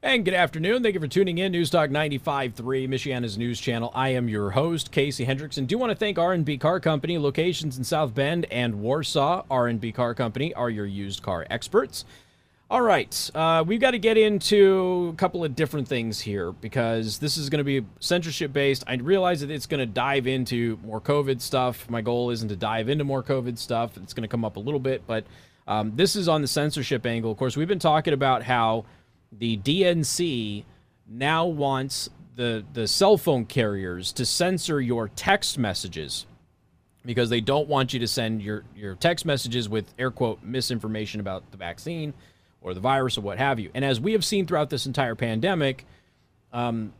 And 0.00 0.24
good 0.24 0.34
afternoon. 0.34 0.84
Thank 0.84 0.94
you 0.94 1.00
for 1.00 1.08
tuning 1.08 1.38
in. 1.38 1.50
News 1.50 1.70
Talk 1.70 1.90
95.3, 1.90 2.54
Michiana's 2.88 3.36
news 3.36 3.60
channel. 3.60 3.90
I 3.96 4.10
am 4.10 4.28
your 4.28 4.50
host, 4.50 4.92
Casey 4.92 5.26
Hendrickson. 5.26 5.66
Do 5.66 5.76
want 5.76 5.90
to 5.90 5.96
thank 5.96 6.20
R&B 6.20 6.56
Car 6.58 6.78
Company, 6.78 7.18
locations 7.18 7.76
in 7.76 7.82
South 7.82 8.14
Bend 8.14 8.46
and 8.52 8.80
Warsaw. 8.80 9.42
R&B 9.50 9.90
Car 9.90 10.14
Company 10.14 10.54
are 10.54 10.70
your 10.70 10.86
used 10.86 11.22
car 11.22 11.48
experts. 11.50 12.04
All 12.70 12.80
right, 12.80 13.30
uh, 13.34 13.64
we've 13.66 13.80
got 13.80 13.90
to 13.90 13.98
get 13.98 14.16
into 14.16 15.10
a 15.12 15.16
couple 15.16 15.44
of 15.44 15.56
different 15.56 15.88
things 15.88 16.20
here 16.20 16.52
because 16.52 17.18
this 17.18 17.36
is 17.36 17.50
going 17.50 17.58
to 17.58 17.64
be 17.64 17.84
censorship 17.98 18.52
based. 18.52 18.84
I 18.86 18.94
realize 18.94 19.40
that 19.40 19.50
it's 19.50 19.66
going 19.66 19.80
to 19.80 19.86
dive 19.86 20.28
into 20.28 20.78
more 20.84 21.00
COVID 21.00 21.40
stuff. 21.40 21.90
My 21.90 22.02
goal 22.02 22.30
isn't 22.30 22.50
to 22.50 22.56
dive 22.56 22.88
into 22.88 23.02
more 23.02 23.24
COVID 23.24 23.58
stuff. 23.58 23.96
It's 23.96 24.14
going 24.14 24.22
to 24.22 24.28
come 24.28 24.44
up 24.44 24.58
a 24.58 24.60
little 24.60 24.78
bit, 24.78 25.02
but 25.08 25.24
um, 25.66 25.92
this 25.96 26.14
is 26.14 26.28
on 26.28 26.40
the 26.40 26.46
censorship 26.46 27.04
angle. 27.04 27.32
Of 27.32 27.36
course, 27.36 27.56
we've 27.56 27.66
been 27.66 27.80
talking 27.80 28.14
about 28.14 28.44
how 28.44 28.84
the 29.32 29.58
DNC 29.58 30.64
now 31.06 31.46
wants 31.46 32.10
the 32.34 32.64
the 32.72 32.86
cell 32.86 33.16
phone 33.16 33.44
carriers 33.44 34.12
to 34.12 34.24
censor 34.24 34.80
your 34.80 35.08
text 35.08 35.58
messages 35.58 36.26
because 37.04 37.30
they 37.30 37.40
don't 37.40 37.68
want 37.68 37.92
you 37.92 37.98
to 37.98 38.06
send 38.06 38.42
your 38.42 38.64
your 38.76 38.94
text 38.94 39.24
messages 39.24 39.68
with 39.68 39.92
air 39.98 40.10
quote 40.10 40.42
misinformation 40.42 41.20
about 41.20 41.50
the 41.50 41.56
vaccine 41.56 42.14
or 42.60 42.74
the 42.74 42.80
virus 42.80 43.16
or 43.16 43.22
what 43.22 43.38
have 43.38 43.58
you. 43.58 43.70
And 43.74 43.84
as 43.84 44.00
we 44.00 44.12
have 44.12 44.24
seen 44.24 44.46
throughout 44.46 44.70
this 44.70 44.86
entire 44.86 45.14
pandemic, 45.14 45.84
um, 46.52 46.92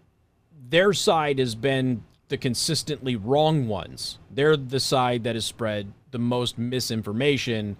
their 0.69 0.93
side 0.93 1.39
has 1.39 1.55
been 1.55 2.03
the 2.29 2.37
consistently 2.37 3.17
wrong 3.17 3.69
ones. 3.69 4.19
They're 4.31 4.57
the 4.57 4.81
side 4.81 5.25
that 5.25 5.35
has 5.35 5.45
spread 5.45 5.93
the 6.11 6.19
most 6.19 6.59
misinformation 6.59 7.77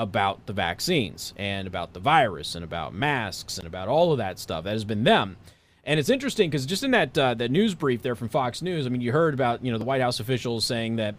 about 0.00 0.46
the 0.46 0.52
vaccines 0.54 1.34
and 1.36 1.68
about 1.68 1.92
the 1.92 2.00
virus 2.00 2.54
and 2.54 2.64
about 2.64 2.94
masks 2.94 3.58
and 3.58 3.66
about 3.66 3.86
all 3.86 4.12
of 4.12 4.18
that 4.18 4.38
stuff. 4.38 4.64
That 4.64 4.72
has 4.72 4.84
been 4.84 5.04
them. 5.04 5.36
And 5.84 6.00
it's 6.00 6.08
interesting 6.08 6.48
because 6.48 6.64
just 6.64 6.82
in 6.82 6.92
that 6.92 7.16
uh, 7.16 7.34
that 7.34 7.50
news 7.50 7.74
brief 7.74 8.00
there 8.00 8.14
from 8.14 8.30
Fox 8.30 8.62
News, 8.62 8.86
I 8.86 8.88
mean, 8.88 9.02
you 9.02 9.12
heard 9.12 9.34
about 9.34 9.62
you 9.62 9.70
know 9.70 9.76
the 9.76 9.84
White 9.84 10.00
House 10.00 10.18
officials 10.18 10.64
saying 10.64 10.96
that 10.96 11.16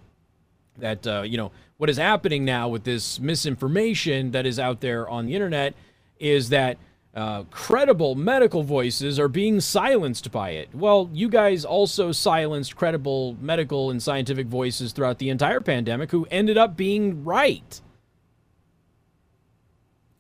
that 0.80 1.06
uh, 1.06 1.22
you 1.22 1.38
know 1.38 1.52
what 1.78 1.92
is 1.92 1.98
happening 1.98 2.44
now 2.44 2.70
with 2.70 2.84
this 2.84 3.20
misinformation 3.20 4.32
that 4.32 4.48
is 4.48 4.60
out 4.60 4.82
there 4.82 5.08
on 5.08 5.28
the 5.28 5.36
internet 5.36 5.76
is 6.20 6.50
that 6.50 6.78
uh, 7.14 7.44
credible 7.52 8.16
medical 8.16 8.64
voices 8.64 9.20
are 9.20 9.28
being 9.28 9.60
silenced 9.60 10.32
by 10.32 10.52
it. 10.52 10.70
Well, 10.74 11.10
you 11.14 11.30
guys 11.30 11.66
also 11.66 12.12
silenced 12.12 12.76
credible 12.76 13.36
medical 13.42 13.92
and 13.92 14.02
scientific 14.02 14.48
voices 14.48 14.92
throughout 14.92 15.20
the 15.20 15.30
entire 15.30 15.60
pandemic 15.60 16.10
who 16.10 16.26
ended 16.32 16.58
up 16.58 16.76
being 16.76 17.24
right 17.24 17.82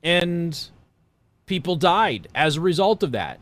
and 0.04 0.70
people 1.46 1.76
died 1.76 2.28
as 2.34 2.56
a 2.58 2.62
result 2.62 3.04
of 3.04 3.12
that. 3.12 3.40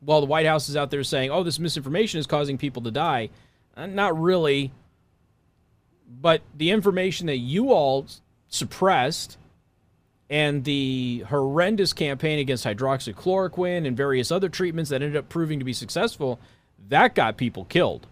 While 0.00 0.20
the 0.20 0.26
White 0.26 0.46
House 0.46 0.68
is 0.68 0.76
out 0.76 0.90
there 0.90 1.02
saying, 1.02 1.30
oh, 1.30 1.42
this 1.42 1.58
misinformation 1.58 2.20
is 2.20 2.26
causing 2.26 2.58
people 2.58 2.82
to 2.82 2.90
die, 2.90 3.30
uh, 3.76 3.86
not 3.86 4.20
really. 4.20 4.72
But 6.20 6.42
the 6.56 6.70
information 6.70 7.26
that 7.26 7.38
you 7.38 7.72
all 7.72 8.06
suppressed 8.48 9.38
and 10.28 10.64
the 10.64 11.24
horrendous 11.28 11.92
campaign 11.92 12.38
against 12.38 12.64
hydroxychloroquine 12.64 13.86
and 13.86 13.96
various 13.96 14.30
other 14.30 14.48
treatments 14.48 14.90
that 14.90 15.02
ended 15.02 15.16
up 15.16 15.28
proving 15.28 15.58
to 15.58 15.64
be 15.64 15.72
successful, 15.72 16.40
that 16.88 17.14
got 17.14 17.36
people 17.36 17.64
killed. 17.64 18.06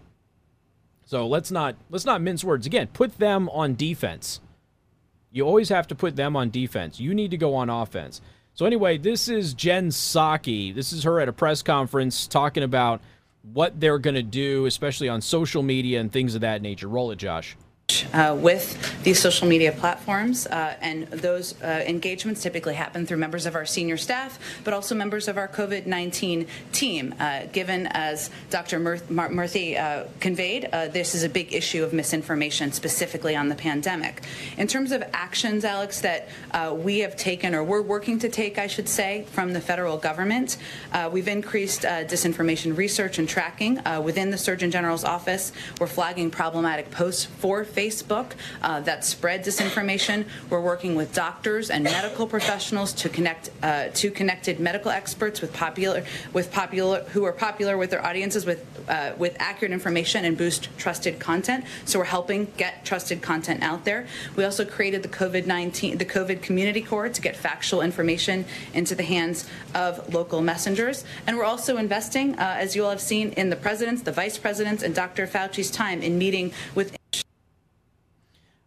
So 1.05 1.27
let's 1.27 1.51
not 1.51 1.75
let's 1.89 2.05
not 2.05 2.21
mince 2.21 2.43
words. 2.43 2.65
Again, 2.65 2.87
put 2.87 3.19
them 3.19 3.47
on 3.49 3.75
defense. 3.75 4.39
You 5.35 5.45
always 5.45 5.67
have 5.67 5.85
to 5.87 5.95
put 5.95 6.15
them 6.15 6.37
on 6.37 6.49
defense. 6.49 6.97
You 6.97 7.13
need 7.13 7.31
to 7.31 7.37
go 7.37 7.55
on 7.55 7.69
offense. 7.69 8.21
So 8.53 8.65
anyway, 8.65 8.97
this 8.97 9.27
is 9.27 9.53
Jen 9.53 9.89
Psaki. 9.89 10.73
This 10.73 10.93
is 10.93 11.03
her 11.03 11.19
at 11.19 11.27
a 11.27 11.33
press 11.33 11.61
conference 11.61 12.25
talking 12.25 12.63
about 12.63 13.01
what 13.51 13.77
they're 13.77 13.99
going 13.99 14.15
to 14.15 14.23
do, 14.23 14.65
especially 14.65 15.09
on 15.09 15.19
social 15.19 15.61
media 15.61 15.99
and 15.99 16.09
things 16.09 16.35
of 16.35 16.41
that 16.41 16.61
nature. 16.61 16.87
Roll 16.87 17.11
it, 17.11 17.17
Josh 17.17 17.57
uh, 18.13 18.35
with 18.39 19.03
these 19.03 19.19
social 19.19 19.47
media 19.47 19.71
platforms, 19.71 20.47
uh, 20.47 20.75
and 20.81 21.07
those 21.07 21.59
uh, 21.61 21.83
engagements 21.85 22.41
typically 22.41 22.73
happen 22.73 23.05
through 23.05 23.17
members 23.17 23.45
of 23.45 23.55
our 23.55 23.65
senior 23.65 23.97
staff, 23.97 24.39
but 24.63 24.73
also 24.73 24.95
members 24.95 25.27
of 25.27 25.37
our 25.37 25.47
COVID 25.47 25.85
19 25.85 26.47
team. 26.71 27.13
Uh, 27.19 27.45
given, 27.51 27.87
as 27.91 28.29
Dr. 28.49 28.79
Murthy 28.79 29.79
uh, 29.79 30.05
conveyed, 30.19 30.69
uh, 30.71 30.87
this 30.87 31.13
is 31.13 31.23
a 31.23 31.29
big 31.29 31.53
issue 31.53 31.83
of 31.83 31.93
misinformation, 31.93 32.71
specifically 32.71 33.35
on 33.35 33.49
the 33.49 33.55
pandemic. 33.55 34.23
In 34.57 34.67
terms 34.67 34.91
of 34.91 35.03
actions, 35.13 35.63
Alex, 35.65 36.01
that 36.01 36.29
we 36.73 36.99
have 36.99 37.15
taken, 37.15 37.53
or 37.53 37.63
we're 37.63 37.81
working 37.81 38.19
to 38.19 38.29
take, 38.29 38.57
I 38.57 38.67
should 38.67 38.89
say, 38.89 39.25
from 39.31 39.53
the 39.53 39.61
federal 39.61 39.97
government, 39.97 40.57
we've 41.11 41.27
increased 41.27 41.83
disinformation 41.83 42.75
research 42.75 43.19
and 43.19 43.27
tracking 43.27 43.81
within 44.01 44.31
the 44.31 44.37
Surgeon 44.37 44.71
General's 44.71 45.03
office. 45.03 45.51
We're 45.79 45.87
flagging 45.87 46.31
problematic 46.31 46.91
posts 46.91 47.25
for 47.25 47.63
Facebook 47.75 48.31
uh, 48.61 48.79
that 48.81 49.03
spread 49.05 49.43
disinformation. 49.43 50.25
We're 50.49 50.61
working 50.61 50.95
with 50.95 51.13
doctors 51.13 51.69
and 51.69 51.83
medical 51.83 52.27
professionals 52.27 52.93
to 52.93 53.09
connect 53.09 53.49
uh, 53.61 53.89
to 53.93 54.11
connected 54.11 54.59
medical 54.59 54.91
experts 54.91 55.41
with 55.41 55.53
popular 55.53 56.03
with 56.33 56.51
popular 56.51 57.01
who 57.13 57.23
are 57.25 57.31
popular 57.31 57.77
with 57.77 57.89
their 57.89 58.05
audiences 58.05 58.45
with 58.45 58.65
uh, 58.87 59.11
with 59.17 59.35
accurate 59.39 59.71
information 59.71 60.25
and 60.25 60.37
boost 60.37 60.69
trusted 60.77 61.19
content. 61.19 61.65
So 61.85 61.99
we're 61.99 62.05
helping 62.05 62.47
get 62.57 62.85
trusted 62.85 63.21
content 63.21 63.63
out 63.63 63.85
there. 63.85 64.07
We 64.35 64.43
also 64.43 64.65
created 64.65 65.03
the 65.03 65.09
COVID 65.09 65.45
nineteen 65.45 65.97
the 65.97 66.05
COVID 66.05 66.41
Community 66.41 66.81
Corps 66.81 67.09
to 67.09 67.21
get 67.21 67.35
factual 67.35 67.81
information 67.81 68.45
into 68.73 68.95
the 68.95 69.03
hands 69.03 69.47
of 69.73 70.13
local 70.13 70.41
messengers, 70.41 71.03
and 71.27 71.37
we're 71.37 71.43
also 71.43 71.77
investing, 71.77 72.35
uh, 72.35 72.55
as 72.57 72.75
you 72.75 72.83
all 72.83 72.89
have 72.91 73.01
seen, 73.01 73.29
in 73.33 73.49
the 73.49 73.55
president's, 73.55 74.01
the 74.03 74.11
vice 74.11 74.37
president's, 74.37 74.83
and 74.83 74.93
Dr. 74.95 75.27
Fauci's 75.27 75.71
time 75.71 76.01
in 76.01 76.17
meeting 76.17 76.53
with. 76.73 76.95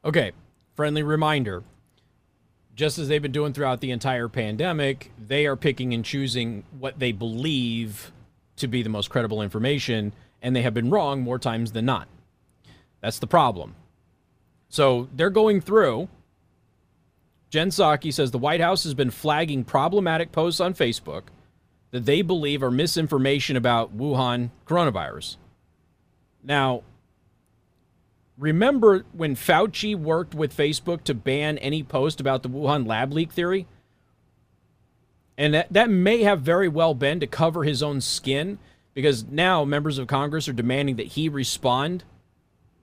Okay, 0.08 0.32
friendly 0.74 1.02
reminder. 1.02 1.62
Just 2.74 2.98
as 2.98 3.08
they've 3.08 3.20
been 3.20 3.30
doing 3.30 3.52
throughout 3.52 3.82
the 3.82 3.91
entire 3.91 4.26
pandemic, 4.26 5.12
they 5.19 5.44
are 5.44 5.54
picking 5.54 5.92
and 5.92 6.02
choosing 6.02 6.64
what 6.78 6.98
they 6.98 7.12
believe 7.12 8.10
to 8.56 8.66
be 8.69 8.82
the 8.82 8.88
most 8.88 9.10
credible 9.10 9.42
information, 9.42 10.14
and 10.41 10.56
they 10.56 10.62
have 10.62 10.72
been 10.72 10.88
wrong 10.88 11.20
more 11.20 11.38
times 11.38 11.72
than 11.72 11.84
not. 11.84 12.08
That's 13.02 13.19
the 13.19 13.26
problem. 13.26 13.74
So 14.70 15.10
they're 15.14 15.28
going 15.28 15.60
through. 15.60 16.08
Jen 17.50 17.69
Psaki 17.69 18.10
says 18.10 18.30
the 18.30 18.38
White 18.38 18.62
House 18.62 18.84
has 18.84 18.94
been 18.94 19.10
flagging 19.10 19.62
problematic 19.62 20.32
posts 20.32 20.58
on 20.58 20.72
Facebook 20.72 21.25
that 21.90 22.06
they 22.06 22.22
believe 22.22 22.62
are 22.62 22.70
misinformation 22.70 23.58
about 23.58 23.94
Wuhan 23.94 24.52
coronavirus. 24.66 25.36
Now, 26.42 26.82
Remember 28.38 29.04
when 29.12 29.34
Fauci 29.34 29.97
worked 29.97 30.34
with 30.34 30.56
Facebook 30.56 31.03
to 31.04 31.15
ban 31.15 31.59
any 31.59 31.82
post 31.82 32.21
about 32.21 32.44
the 32.44 32.49
Wuhan 32.49 32.87
lab 32.87 33.12
leak 33.12 33.32
theory? 33.32 33.66
And 35.37 35.54
that, 35.54 35.72
that 35.72 35.91
may 35.91 36.22
have 36.22 36.41
very 36.41 36.69
well 36.69 36.94
been 36.94 37.21
to 37.21 37.26
cover 37.26 37.65
his 37.65 37.82
own 37.82 38.00
skin 38.00 38.59
because 38.94 39.25
now 39.25 39.65
members 39.65 39.99
of 39.99 40.06
Congress 40.06 40.49
are 40.49 40.53
demanding 40.53 40.97
that 40.97 41.09
he 41.09 41.28
respond 41.28 42.04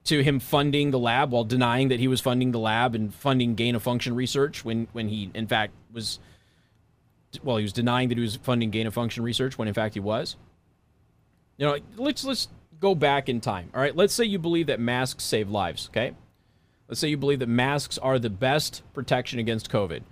to 0.04 0.22
him 0.22 0.40
funding 0.40 0.90
the 0.90 0.98
lab 0.98 1.32
while 1.32 1.44
denying 1.44 1.88
that 1.88 2.00
he 2.00 2.08
was 2.08 2.20
funding 2.20 2.52
the 2.52 2.58
lab 2.58 2.94
and 2.94 3.12
funding 3.12 3.54
gain 3.54 3.74
of 3.74 3.82
function 3.82 4.14
research 4.14 4.64
when, 4.64 4.88
when 4.92 5.08
he, 5.08 5.30
in 5.34 5.46
fact, 5.46 5.72
was, 5.92 6.18
well, 7.42 7.56
he 7.56 7.62
was 7.62 7.72
denying 7.72 8.08
that 8.08 8.16
he 8.16 8.22
was 8.22 8.36
funding 8.36 8.70
gain 8.70 8.86
of 8.86 8.94
function 8.94 9.22
research 9.22 9.58
when, 9.58 9.68
in 9.68 9.74
fact, 9.74 9.94
he 9.94 10.00
was. 10.00 10.36
You 11.58 11.66
know, 11.66 11.78
let's, 11.96 12.24
let's 12.24 12.48
go 12.80 12.94
back 12.94 13.28
in 13.28 13.40
time. 13.40 13.70
All 13.74 13.80
right, 13.80 13.96
let's 13.96 14.14
say 14.14 14.24
you 14.24 14.38
believe 14.38 14.66
that 14.66 14.80
masks 14.80 15.24
save 15.24 15.50
lives, 15.50 15.88
okay? 15.90 16.14
Let's 16.88 17.00
say 17.00 17.08
you 17.08 17.16
believe 17.16 17.40
that 17.40 17.48
masks 17.48 17.98
are 17.98 18.18
the 18.18 18.30
best 18.30 18.82
protection 18.94 19.38
against 19.38 19.70
COVID. 19.70 20.02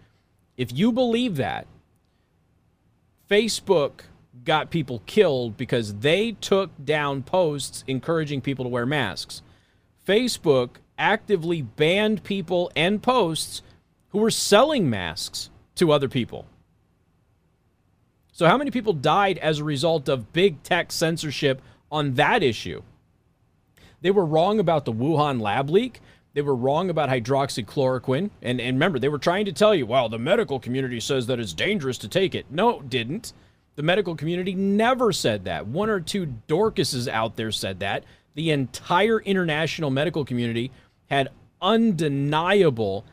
If 0.56 0.72
you 0.72 0.92
believe 0.92 1.36
that, 1.36 1.66
Facebook 3.28 4.02
got 4.44 4.70
people 4.70 5.02
killed 5.06 5.56
because 5.56 5.94
they 5.96 6.32
took 6.32 6.70
down 6.84 7.22
posts 7.22 7.84
encouraging 7.86 8.40
people 8.40 8.64
to 8.64 8.68
wear 8.68 8.86
masks. 8.86 9.42
Facebook 10.06 10.76
actively 10.98 11.62
banned 11.62 12.24
people 12.24 12.70
and 12.76 13.02
posts 13.02 13.62
who 14.08 14.18
were 14.18 14.30
selling 14.30 14.90
masks 14.90 15.50
to 15.76 15.92
other 15.92 16.08
people. 16.08 16.46
So, 18.32 18.46
how 18.46 18.58
many 18.58 18.70
people 18.70 18.92
died 18.92 19.38
as 19.38 19.60
a 19.60 19.64
result 19.64 20.08
of 20.08 20.32
big 20.32 20.62
tech 20.64 20.90
censorship 20.90 21.62
on 21.94 22.14
that 22.14 22.42
issue. 22.42 22.82
They 24.02 24.10
were 24.10 24.26
wrong 24.26 24.58
about 24.58 24.84
the 24.84 24.92
Wuhan 24.92 25.40
lab 25.40 25.70
leak. 25.70 26.00
They 26.34 26.42
were 26.42 26.56
wrong 26.56 26.90
about 26.90 27.08
hydroxychloroquine. 27.08 28.30
And, 28.42 28.60
and 28.60 28.76
remember, 28.76 28.98
they 28.98 29.08
were 29.08 29.18
trying 29.18 29.44
to 29.44 29.52
tell 29.52 29.74
you, 29.74 29.86
well, 29.86 30.08
the 30.08 30.18
medical 30.18 30.58
community 30.58 30.98
says 30.98 31.26
that 31.28 31.38
it's 31.38 31.52
dangerous 31.52 31.96
to 31.98 32.08
take 32.08 32.34
it. 32.34 32.46
No, 32.50 32.80
it 32.80 32.90
didn't. 32.90 33.32
The 33.76 33.82
medical 33.82 34.16
community 34.16 34.54
never 34.54 35.12
said 35.12 35.44
that. 35.44 35.68
One 35.68 35.88
or 35.88 36.00
two 36.00 36.34
Dorcases 36.48 37.08
out 37.08 37.36
there 37.36 37.52
said 37.52 37.78
that. 37.80 38.04
The 38.34 38.50
entire 38.50 39.20
international 39.20 39.90
medical 39.90 40.24
community 40.24 40.72
had 41.06 41.28
undeniable, 41.62 43.04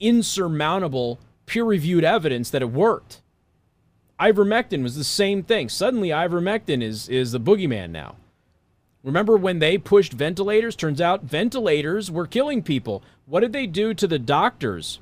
insurmountable, 0.00 1.20
peer 1.46 1.64
reviewed 1.64 2.04
evidence 2.04 2.50
that 2.50 2.62
it 2.62 2.70
worked. 2.70 3.22
Ivermectin 4.20 4.82
was 4.82 4.96
the 4.96 5.04
same 5.04 5.42
thing. 5.42 5.68
Suddenly, 5.68 6.08
ivermectin 6.08 6.82
is 6.82 7.08
is 7.08 7.32
the 7.32 7.40
boogeyman 7.40 7.90
now. 7.90 8.16
Remember 9.04 9.36
when 9.36 9.58
they 9.58 9.76
pushed 9.76 10.14
ventilators? 10.14 10.74
Turns 10.74 11.00
out 11.00 11.24
ventilators 11.24 12.10
were 12.10 12.26
killing 12.26 12.62
people. 12.62 13.02
What 13.26 13.40
did 13.40 13.52
they 13.52 13.66
do 13.66 13.92
to 13.92 14.06
the 14.06 14.18
doctors 14.18 14.98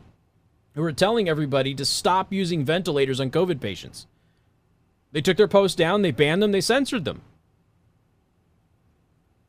who 0.75 0.83
were 0.83 0.93
telling 0.93 1.29
everybody 1.29 1.73
to 1.77 1.85
stop 1.85 2.33
using 2.33 2.65
ventilators 2.65 3.21
on 3.21 3.31
COVID 3.31 3.61
patients? 3.61 4.09
They 5.13 5.21
took 5.21 5.37
their 5.37 5.47
posts 5.47 5.77
down, 5.77 6.03
they 6.03 6.11
banned 6.11 6.43
them, 6.43 6.51
they 6.51 6.61
censored 6.61 7.05
them. 7.05 7.23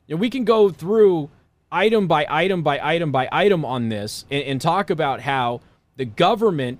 And 0.07 0.19
we 0.19 0.29
can 0.29 0.43
go 0.43 0.69
through 0.69 1.31
item 1.71 2.07
by 2.07 2.27
item 2.29 2.61
by 2.61 2.79
item 2.83 3.11
by 3.11 3.27
item 3.31 3.65
on 3.65 3.89
this 3.89 4.25
and, 4.29 4.43
and 4.43 4.61
talk 4.61 4.91
about 4.91 5.21
how 5.21 5.61
the 5.95 6.05
government 6.05 6.79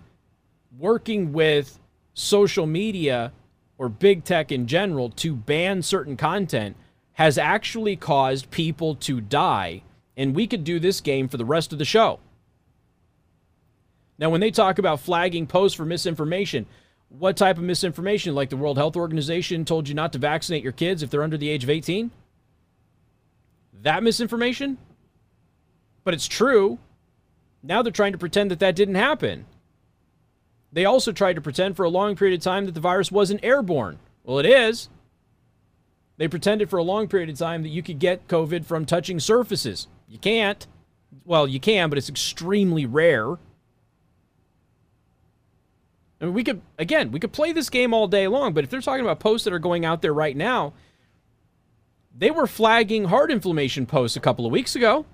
working 0.78 1.34
with 1.34 1.80
social 2.14 2.68
media 2.68 3.32
or 3.80 3.90
big 3.90 4.24
tech 4.24 4.52
in 4.52 4.68
general 4.68 5.10
to 5.10 5.34
ban 5.36 5.82
certain 5.82 6.16
content 6.16 6.76
has 7.14 7.38
actually 7.38 7.96
caused 7.96 8.52
people 8.52 8.96
to 8.96 9.22
die. 9.22 9.84
And 10.16 10.36
we 10.36 10.48
could 10.48 10.64
do 10.64 10.80
this 10.80 11.02
game 11.02 11.28
for 11.28 11.38
the 11.38 11.46
rest 11.46 11.72
of 11.72 11.80
the 11.80 11.86
show. 11.86 12.20
Now, 14.18 14.30
when 14.30 14.42
they 14.42 14.52
talk 14.52 14.78
about 14.80 15.00
flagging 15.00 15.48
posts 15.48 15.76
for 15.76 15.86
misinformation, 15.86 16.66
what 17.10 17.38
type 17.38 17.58
of 17.58 17.64
misinformation? 17.64 18.36
Like 18.36 18.50
the 18.50 18.58
World 18.58 18.78
Health 18.78 18.96
Organization 18.96 19.66
told 19.66 19.88
you 19.88 19.96
not 19.96 20.14
to 20.14 20.20
vaccinate 20.20 20.64
your 20.64 20.72
kids 20.72 21.04
if 21.04 21.10
they're 21.10 21.24
under 21.24 21.38
the 21.38 21.50
age 21.50 21.64
of 21.64 21.70
18? 21.70 22.12
That 23.82 24.04
misinformation? 24.04 24.78
But 26.04 26.14
it's 26.14 26.28
true. 26.28 26.80
Now 27.62 27.82
they're 27.82 27.92
trying 27.92 28.12
to 28.12 28.18
pretend 28.18 28.52
that 28.52 28.60
that 28.60 28.76
didn't 28.76 28.96
happen. 28.96 29.46
They 30.72 30.86
also 30.86 31.12
tried 31.12 31.36
to 31.36 31.42
pretend 31.42 31.76
for 31.76 31.84
a 31.84 31.90
long 31.90 32.16
period 32.16 32.40
of 32.40 32.44
time 32.44 32.66
that 32.66 32.74
the 32.74 32.82
virus 32.82 33.12
wasn't 33.12 33.44
airborne. 33.44 34.00
Well, 34.24 34.40
it 34.40 34.46
is. 34.46 34.90
They 36.18 36.28
pretended 36.28 36.70
for 36.70 36.78
a 36.78 36.84
long 36.84 37.08
period 37.08 37.30
of 37.30 37.38
time 37.38 37.64
that 37.64 37.70
you 37.70 37.82
could 37.82 38.00
get 38.00 38.28
COVID 38.28 38.66
from 38.66 38.86
touching 38.86 39.20
surfaces. 39.20 39.88
You 40.08 40.20
can't. 40.20 40.66
Well, 41.26 41.48
you 41.48 41.60
can, 41.60 41.90
but 41.90 41.98
it's 41.98 42.10
extremely 42.10 42.86
rare. 42.86 43.34
I 46.22 46.26
mean, 46.26 46.34
we 46.34 46.44
could, 46.44 46.62
again, 46.78 47.12
we 47.12 47.20
could 47.20 47.34
play 47.34 47.52
this 47.52 47.70
game 47.70 47.94
all 47.94 48.08
day 48.08 48.28
long, 48.28 48.54
but 48.54 48.64
if 48.64 48.70
they're 48.70 48.82
talking 48.82 49.04
about 49.04 49.20
posts 49.20 49.46
that 49.46 49.54
are 49.54 49.60
going 49.60 49.86
out 49.86 50.02
there 50.02 50.14
right 50.14 50.38
now, 50.38 50.74
they 52.16 52.32
were 52.32 52.48
flagging 52.48 53.06
heart 53.06 53.32
inflammation 53.32 53.86
posts 53.86 54.16
a 54.16 54.22
couple 54.22 54.46
of 54.46 54.52
weeks 54.52 54.76
ago. 54.76 55.06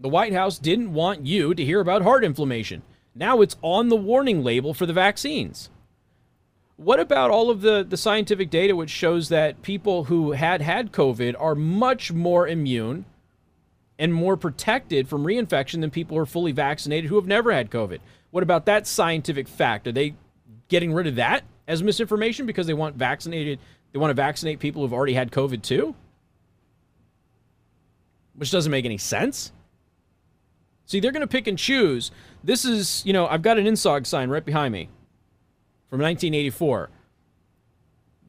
The 0.00 0.08
White 0.08 0.32
House 0.32 0.58
didn't 0.58 0.94
want 0.94 1.26
you 1.26 1.54
to 1.54 1.64
hear 1.64 1.80
about 1.80 2.02
heart 2.02 2.24
inflammation. 2.24 2.82
Now 3.14 3.40
it's 3.42 3.56
on 3.62 3.88
the 3.88 3.96
warning 3.96 4.42
label 4.42 4.72
for 4.72 4.86
the 4.86 4.92
vaccines. 4.92 5.70
What 6.78 7.00
about 7.00 7.32
all 7.32 7.50
of 7.50 7.60
the, 7.60 7.84
the 7.86 7.96
scientific 7.96 8.50
data 8.50 8.76
which 8.76 8.88
shows 8.88 9.30
that 9.30 9.62
people 9.62 10.04
who 10.04 10.30
had 10.30 10.62
had 10.62 10.92
COVID 10.92 11.34
are 11.36 11.56
much 11.56 12.12
more 12.12 12.46
immune 12.46 13.04
and 13.98 14.14
more 14.14 14.36
protected 14.36 15.08
from 15.08 15.24
reinfection 15.24 15.80
than 15.80 15.90
people 15.90 16.16
who 16.16 16.22
are 16.22 16.26
fully 16.26 16.52
vaccinated 16.52 17.10
who 17.10 17.16
have 17.16 17.26
never 17.26 17.50
had 17.50 17.68
COVID? 17.68 17.98
What 18.30 18.44
about 18.44 18.66
that 18.66 18.86
scientific 18.86 19.48
fact? 19.48 19.88
Are 19.88 19.92
they 19.92 20.14
getting 20.68 20.92
rid 20.92 21.08
of 21.08 21.16
that 21.16 21.42
as 21.66 21.82
misinformation 21.82 22.46
because 22.46 22.68
they 22.68 22.74
want 22.74 22.94
vaccinated 22.94 23.58
they 23.92 23.98
want 23.98 24.10
to 24.10 24.14
vaccinate 24.14 24.60
people 24.60 24.82
who've 24.82 24.92
already 24.92 25.14
had 25.14 25.32
COVID 25.32 25.62
too? 25.62 25.96
Which 28.36 28.52
doesn't 28.52 28.70
make 28.70 28.84
any 28.84 28.98
sense. 28.98 29.50
See, 30.84 31.00
they're 31.00 31.10
going 31.10 31.22
to 31.22 31.26
pick 31.26 31.48
and 31.48 31.58
choose. 31.58 32.12
This 32.44 32.64
is, 32.64 33.04
you 33.04 33.12
know, 33.12 33.26
I've 33.26 33.42
got 33.42 33.58
an 33.58 33.66
INGSOC 33.66 34.06
sign 34.06 34.30
right 34.30 34.44
behind 34.44 34.72
me 34.72 34.90
from 35.90 36.00
1984. 36.00 36.90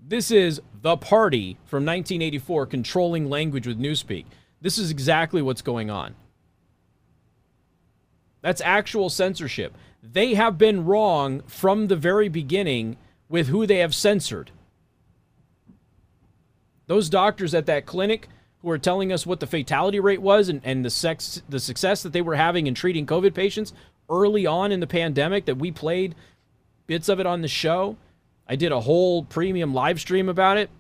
This 0.08 0.32
is 0.32 0.62
the 0.82 0.98
party 0.98 1.54
from 1.66 1.86
1984 1.86 2.66
controlling 2.66 3.30
language 3.30 3.68
with 3.68 3.80
Newspeak. 3.80 4.26
This 4.62 4.78
is 4.78 4.92
exactly 4.92 5.42
what's 5.42 5.62
going 5.62 5.90
on. 5.90 6.16
That's 8.42 8.62
actual 8.62 9.10
censorship. 9.10 9.78
They 10.02 10.34
have 10.34 10.58
been 10.58 10.86
wrong 10.86 11.42
from 11.48 11.88
the 11.88 11.96
very 11.96 12.30
beginning 12.30 12.98
with 13.28 13.48
who 13.48 13.68
they 13.68 13.78
have 13.78 13.94
censored. 13.94 14.52
Those 16.88 17.10
doctors 17.10 17.54
at 17.54 17.68
that 17.68 17.86
clinic 17.86 18.30
who 18.62 18.70
are 18.72 18.78
telling 18.78 19.12
us 19.12 19.26
what 19.26 19.40
the 19.40 19.48
fatality 19.48 20.00
rate 20.00 20.22
was 20.22 20.50
and, 20.50 20.62
and 20.64 20.84
the 20.84 20.90
sex 20.90 21.42
the 21.48 21.60
success 21.60 22.04
that 22.04 22.14
they 22.14 22.22
were 22.22 22.36
having 22.36 22.68
in 22.68 22.74
treating 22.74 23.06
COVID 23.06 23.34
patients 23.34 23.74
early 24.10 24.46
on 24.46 24.72
in 24.72 24.80
the 24.80 24.88
pandemic 24.88 25.46
that 25.46 25.58
we 25.58 25.72
played 25.72 26.16
bits 26.90 27.08
of 27.08 27.20
it 27.20 27.28
on 27.28 27.42
the 27.42 27.48
show. 27.48 27.96
I 28.48 28.56
did 28.56 28.72
a 28.72 28.80
whole 28.80 29.24
premium 29.24 29.76
live 29.76 30.02
stream 30.02 30.28
about 30.28 30.58
it. 30.58 30.72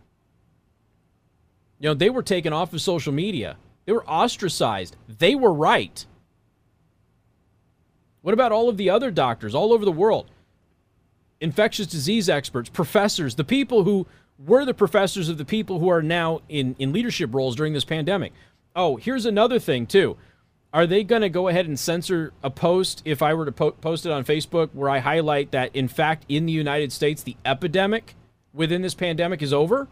You 1.79 1.87
know, 1.87 1.93
they 1.93 2.09
were 2.09 2.23
taken 2.23 2.51
off 2.51 2.73
of 2.73 2.81
social 2.81 3.13
media. 3.13 3.57
They 3.85 3.91
were 3.91 4.03
ostracized. 4.09 4.95
They 5.07 5.35
were 5.35 5.53
right. 5.53 6.03
What 8.23 8.33
about 8.33 8.51
all 8.51 8.69
of 8.69 8.77
the 8.77 8.89
other 8.89 9.11
doctors 9.11 9.53
all 9.53 9.71
over 9.71 9.85
the 9.85 9.91
world? 9.91 10.31
Infectious 11.39 11.85
disease 11.85 12.27
experts, 12.27 12.69
professors, 12.69 13.35
the 13.35 13.43
people 13.43 13.83
who 13.83 14.07
were 14.39 14.65
the 14.65 14.73
professors 14.73 15.29
of 15.29 15.37
the 15.37 15.45
people 15.45 15.77
who 15.77 15.89
are 15.89 16.01
now 16.01 16.41
in, 16.49 16.75
in 16.79 16.91
leadership 16.91 17.31
roles 17.35 17.55
during 17.55 17.73
this 17.73 17.85
pandemic. 17.85 18.33
Oh, 18.75 18.95
here's 18.95 19.27
another 19.27 19.59
thing, 19.59 19.85
too. 19.85 20.17
Are 20.71 20.85
they 20.85 21.03
going 21.03 21.23
to 21.23 21.29
go 21.29 21.47
ahead 21.47 21.65
and 21.65 21.79
censor 21.79 22.31
a 22.43 22.49
post 22.51 23.01
if 23.03 23.21
I 23.21 23.33
were 23.33 23.45
to 23.45 23.51
po- 23.51 23.71
post 23.71 24.05
it 24.05 24.11
on 24.11 24.23
Facebook 24.23 24.69
where 24.73 24.89
I 24.89 24.99
highlight 24.99 25.51
that, 25.51 25.75
in 25.75 25.87
fact, 25.87 26.25
in 26.29 26.45
the 26.45 26.53
United 26.53 26.91
States, 26.91 27.23
the 27.23 27.35
epidemic 27.43 28.15
within 28.53 28.83
this 28.83 28.93
pandemic 28.93 29.41
is 29.41 29.51
over? 29.51 29.87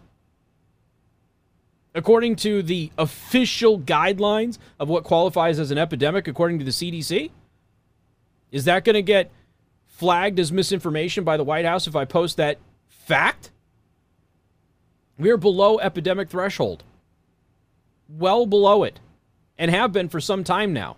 According 1.95 2.35
to 2.37 2.61
the 2.61 2.91
official 2.95 3.79
guidelines 3.79 4.59
of 4.79 4.87
what 4.87 5.03
qualifies 5.03 5.57
as 5.57 5.71
an 5.71 5.79
epidemic, 5.79 6.27
according 6.27 6.59
to 6.59 6.65
the 6.65 6.71
CDC? 6.71 7.31
Is 8.51 8.65
that 8.65 8.85
going 8.85 8.93
to 8.93 9.01
get 9.01 9.31
flagged 9.87 10.39
as 10.39 10.51
misinformation 10.51 11.23
by 11.23 11.37
the 11.37 11.43
White 11.43 11.65
House 11.65 11.87
if 11.87 11.95
I 11.95 12.05
post 12.05 12.37
that 12.37 12.59
fact? 12.87 13.49
We 15.17 15.31
are 15.31 15.37
below 15.37 15.79
epidemic 15.79 16.29
threshold. 16.29 16.83
Well 18.07 18.45
below 18.45 18.83
it. 18.83 18.99
And 19.57 19.71
have 19.71 19.91
been 19.91 20.09
for 20.09 20.19
some 20.19 20.43
time 20.43 20.73
now. 20.73 20.97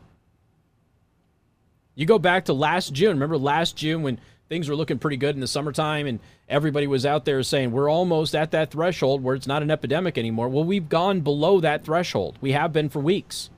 You 1.95 2.05
go 2.05 2.19
back 2.19 2.45
to 2.45 2.53
last 2.53 2.93
June. 2.93 3.11
Remember 3.11 3.37
last 3.37 3.75
June 3.75 4.03
when 4.03 4.19
things 4.49 4.67
were 4.67 4.75
looking 4.75 4.99
pretty 4.99 5.17
good 5.17 5.35
in 5.35 5.41
the 5.41 5.47
summertime 5.47 6.07
and 6.07 6.19
everybody 6.47 6.87
was 6.87 7.05
out 7.05 7.25
there 7.25 7.41
saying 7.43 7.71
we're 7.71 7.89
almost 7.89 8.35
at 8.35 8.51
that 8.51 8.71
threshold 8.71 9.23
where 9.23 9.35
it's 9.35 9.47
not 9.47 9.61
an 9.61 9.71
epidemic 9.71 10.17
anymore. 10.17 10.49
Well, 10.49 10.63
we've 10.63 10.89
gone 10.89 11.21
below 11.21 11.59
that 11.59 11.83
threshold. 11.83 12.37
We 12.41 12.53
have 12.53 12.73
been 12.73 12.89
for 12.89 12.99
weeks. 12.99 13.49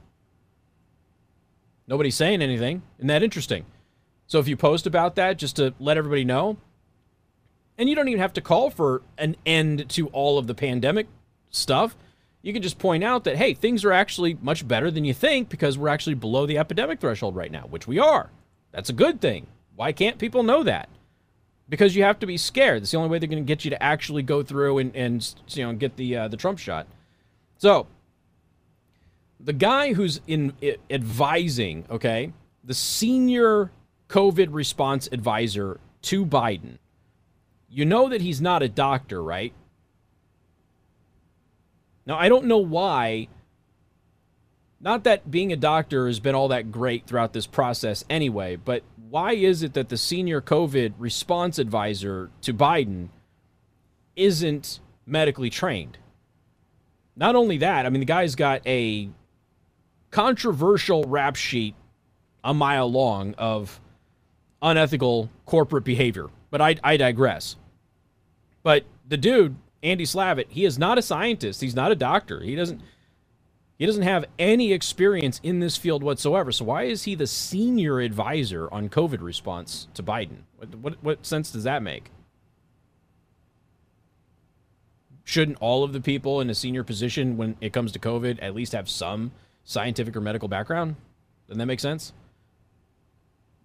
Nobody's 1.87 2.15
saying 2.15 2.41
anything. 2.41 2.83
Isn't 2.97 3.07
that 3.07 3.23
interesting? 3.23 3.65
So 4.27 4.39
if 4.39 4.47
you 4.47 4.55
post 4.55 4.87
about 4.87 5.15
that 5.15 5.37
just 5.37 5.55
to 5.57 5.73
let 5.79 5.97
everybody 5.97 6.23
know, 6.23 6.57
and 7.77 7.89
you 7.89 7.95
don't 7.95 8.07
even 8.07 8.21
have 8.21 8.33
to 8.33 8.41
call 8.41 8.69
for 8.69 9.01
an 9.17 9.35
end 9.45 9.89
to 9.89 10.07
all 10.07 10.37
of 10.37 10.47
the 10.47 10.53
pandemic 10.53 11.07
stuff. 11.49 11.95
You 12.41 12.53
can 12.53 12.61
just 12.61 12.79
point 12.79 13.03
out 13.03 13.23
that, 13.25 13.37
hey, 13.37 13.53
things 13.53 13.85
are 13.85 13.91
actually 13.91 14.37
much 14.41 14.67
better 14.67 14.89
than 14.89 15.05
you 15.05 15.13
think 15.13 15.49
because 15.49 15.77
we're 15.77 15.89
actually 15.89 16.15
below 16.15 16.45
the 16.45 16.57
epidemic 16.57 16.99
threshold 16.99 17.35
right 17.35 17.51
now, 17.51 17.67
which 17.69 17.87
we 17.87 17.99
are. 17.99 18.31
That's 18.71 18.89
a 18.89 18.93
good 18.93 19.21
thing. 19.21 19.47
Why 19.75 19.91
can't 19.91 20.17
people 20.17 20.43
know 20.43 20.63
that? 20.63 20.89
Because 21.69 21.95
you 21.95 22.03
have 22.03 22.19
to 22.19 22.25
be 22.25 22.37
scared. 22.37 22.81
That's 22.81 22.91
the 22.91 22.97
only 22.97 23.09
way 23.09 23.19
they're 23.19 23.29
going 23.29 23.43
to 23.43 23.47
get 23.47 23.63
you 23.63 23.71
to 23.71 23.81
actually 23.81 24.23
go 24.23 24.43
through 24.43 24.79
and, 24.79 24.95
and 24.95 25.35
you 25.49 25.65
know 25.65 25.73
get 25.73 25.95
the 25.95 26.17
uh, 26.17 26.27
the 26.27 26.35
Trump 26.35 26.59
shot. 26.59 26.85
So 27.57 27.87
the 29.39 29.53
guy 29.53 29.93
who's 29.93 30.19
in 30.27 30.53
advising, 30.89 31.85
okay, 31.89 32.33
the 32.63 32.73
senior 32.73 33.71
COVID 34.09 34.49
response 34.51 35.07
advisor 35.11 35.79
to 36.03 36.25
Biden 36.25 36.77
you 37.71 37.85
know 37.85 38.09
that 38.09 38.21
he's 38.21 38.41
not 38.41 38.61
a 38.61 38.67
doctor, 38.67 39.23
right? 39.23 39.53
Now, 42.05 42.17
I 42.17 42.29
don't 42.29 42.45
know 42.45 42.57
why. 42.57 43.27
Not 44.79 45.03
that 45.03 45.29
being 45.29 45.53
a 45.53 45.55
doctor 45.55 46.07
has 46.07 46.19
been 46.19 46.33
all 46.33 46.47
that 46.47 46.71
great 46.71 47.05
throughout 47.05 47.33
this 47.33 47.45
process 47.45 48.03
anyway, 48.09 48.55
but 48.55 48.83
why 49.09 49.33
is 49.33 49.61
it 49.61 49.73
that 49.73 49.89
the 49.89 49.97
senior 49.97 50.41
COVID 50.41 50.93
response 50.97 51.59
advisor 51.59 52.31
to 52.41 52.53
Biden 52.53 53.09
isn't 54.15 54.79
medically 55.05 55.49
trained? 55.49 55.99
Not 57.15 57.35
only 57.35 57.57
that, 57.57 57.85
I 57.85 57.89
mean, 57.89 57.99
the 57.99 58.05
guy's 58.05 58.35
got 58.35 58.65
a 58.65 59.09
controversial 60.09 61.03
rap 61.03 61.35
sheet 61.35 61.75
a 62.43 62.53
mile 62.53 62.91
long 62.91 63.35
of 63.37 63.79
unethical 64.61 65.29
corporate 65.45 65.83
behavior, 65.83 66.27
but 66.49 66.61
I, 66.61 66.75
I 66.83 66.97
digress. 66.97 67.55
But 68.63 68.83
the 69.07 69.17
dude, 69.17 69.55
Andy 69.83 70.05
Slavitt, 70.05 70.47
he 70.49 70.65
is 70.65 70.79
not 70.79 70.97
a 70.97 71.01
scientist. 71.03 71.61
He's 71.61 71.75
not 71.75 71.91
a 71.91 71.95
doctor. 71.95 72.41
He 72.41 72.55
doesn't 72.55 72.81
He 73.77 73.85
doesn't 73.85 74.03
have 74.03 74.25
any 74.39 74.73
experience 74.73 75.39
in 75.43 75.59
this 75.59 75.77
field 75.77 76.03
whatsoever. 76.03 76.51
So 76.51 76.65
why 76.65 76.83
is 76.83 77.03
he 77.03 77.15
the 77.15 77.27
senior 77.27 77.99
advisor 77.99 78.73
on 78.73 78.89
COVID 78.89 79.21
response 79.21 79.87
to 79.95 80.03
Biden? 80.03 80.43
What, 80.57 80.75
what, 80.75 81.03
what 81.03 81.25
sense 81.25 81.51
does 81.51 81.65
that 81.65 81.83
make? 81.83 82.11
Shouldn't 85.25 85.59
all 85.61 85.83
of 85.83 85.93
the 85.93 86.01
people 86.01 86.41
in 86.41 86.49
a 86.49 86.55
senior 86.55 86.83
position 86.83 87.37
when 87.37 87.57
it 87.61 87.73
comes 87.73 87.91
to 87.93 87.99
COVID 87.99 88.39
at 88.41 88.55
least 88.55 88.73
have 88.73 88.89
some 88.89 89.31
scientific 89.65 90.15
or 90.15 90.21
medical 90.21 90.49
background? 90.49 90.95
Doesn't 91.47 91.59
that 91.59 91.67
make 91.67 91.79
sense? 91.81 92.13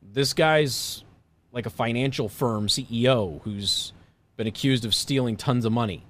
This 0.03 0.35
guy's 0.35 1.05
like 1.53 1.67
a 1.67 1.71
financial 1.71 2.29
firm 2.29 2.69
CEO 2.69 3.43
who's 3.43 3.93
been 4.37 4.47
accused 4.47 4.85
of 4.85 4.95
stealing 4.95 5.37
tons 5.37 5.65
of 5.65 5.73
money. 5.73 6.05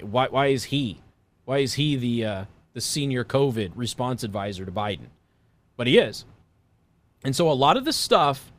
Why, 0.00 0.28
why 0.28 0.46
is 0.46 0.64
he? 0.64 1.00
Why 1.44 1.58
is 1.58 1.74
he 1.74 1.96
the 1.96 2.24
uh, 2.24 2.44
the 2.74 2.80
senior 2.80 3.24
COVID 3.24 3.72
response 3.76 4.22
advisor 4.22 4.66
to 4.66 4.72
Biden, 4.72 5.06
but 5.76 5.86
he 5.86 5.98
is. 5.98 6.24
And 7.24 7.34
so 7.34 7.50
a 7.50 7.54
lot 7.54 7.76
of 7.76 7.84
the 7.84 7.92
stuff 7.92 8.52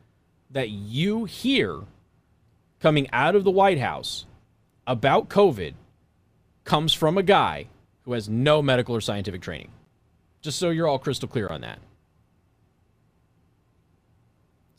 that 0.49 0.69
you 0.69 1.25
hear 1.25 1.81
coming 2.79 3.07
out 3.11 3.35
of 3.35 3.43
the 3.43 3.51
White 3.51 3.77
House 3.77 4.25
about 4.87 5.29
COVID 5.29 5.73
comes 6.63 6.93
from 6.93 7.17
a 7.17 7.23
guy 7.23 7.67
who 8.03 8.13
has 8.13 8.29
no 8.29 8.61
medical 8.61 8.95
or 8.95 9.01
scientific 9.01 9.41
training. 9.41 9.69
Just 10.41 10.57
so 10.57 10.69
you're 10.69 10.87
all 10.87 10.99
crystal 10.99 11.27
clear 11.27 11.47
on 11.47 11.61
that. 11.61 11.79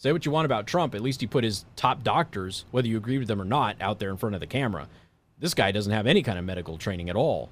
Say 0.06 0.12
what 0.12 0.24
you 0.24 0.30
want 0.30 0.46
about 0.46 0.68
Trump, 0.68 0.94
at 0.94 1.00
least 1.00 1.20
he 1.20 1.26
put 1.26 1.42
his 1.42 1.64
top 1.74 2.04
doctors, 2.04 2.64
whether 2.70 2.86
you 2.86 2.96
agree 2.96 3.18
with 3.18 3.26
them 3.26 3.42
or 3.42 3.44
not, 3.44 3.74
out 3.80 3.98
there 3.98 4.08
in 4.10 4.16
front 4.16 4.36
of 4.36 4.40
the 4.40 4.46
camera. 4.46 4.86
This 5.40 5.52
guy 5.52 5.72
doesn't 5.72 5.92
have 5.92 6.06
any 6.06 6.22
kind 6.22 6.38
of 6.38 6.44
medical 6.44 6.78
training 6.78 7.10
at 7.10 7.16
all. 7.16 7.50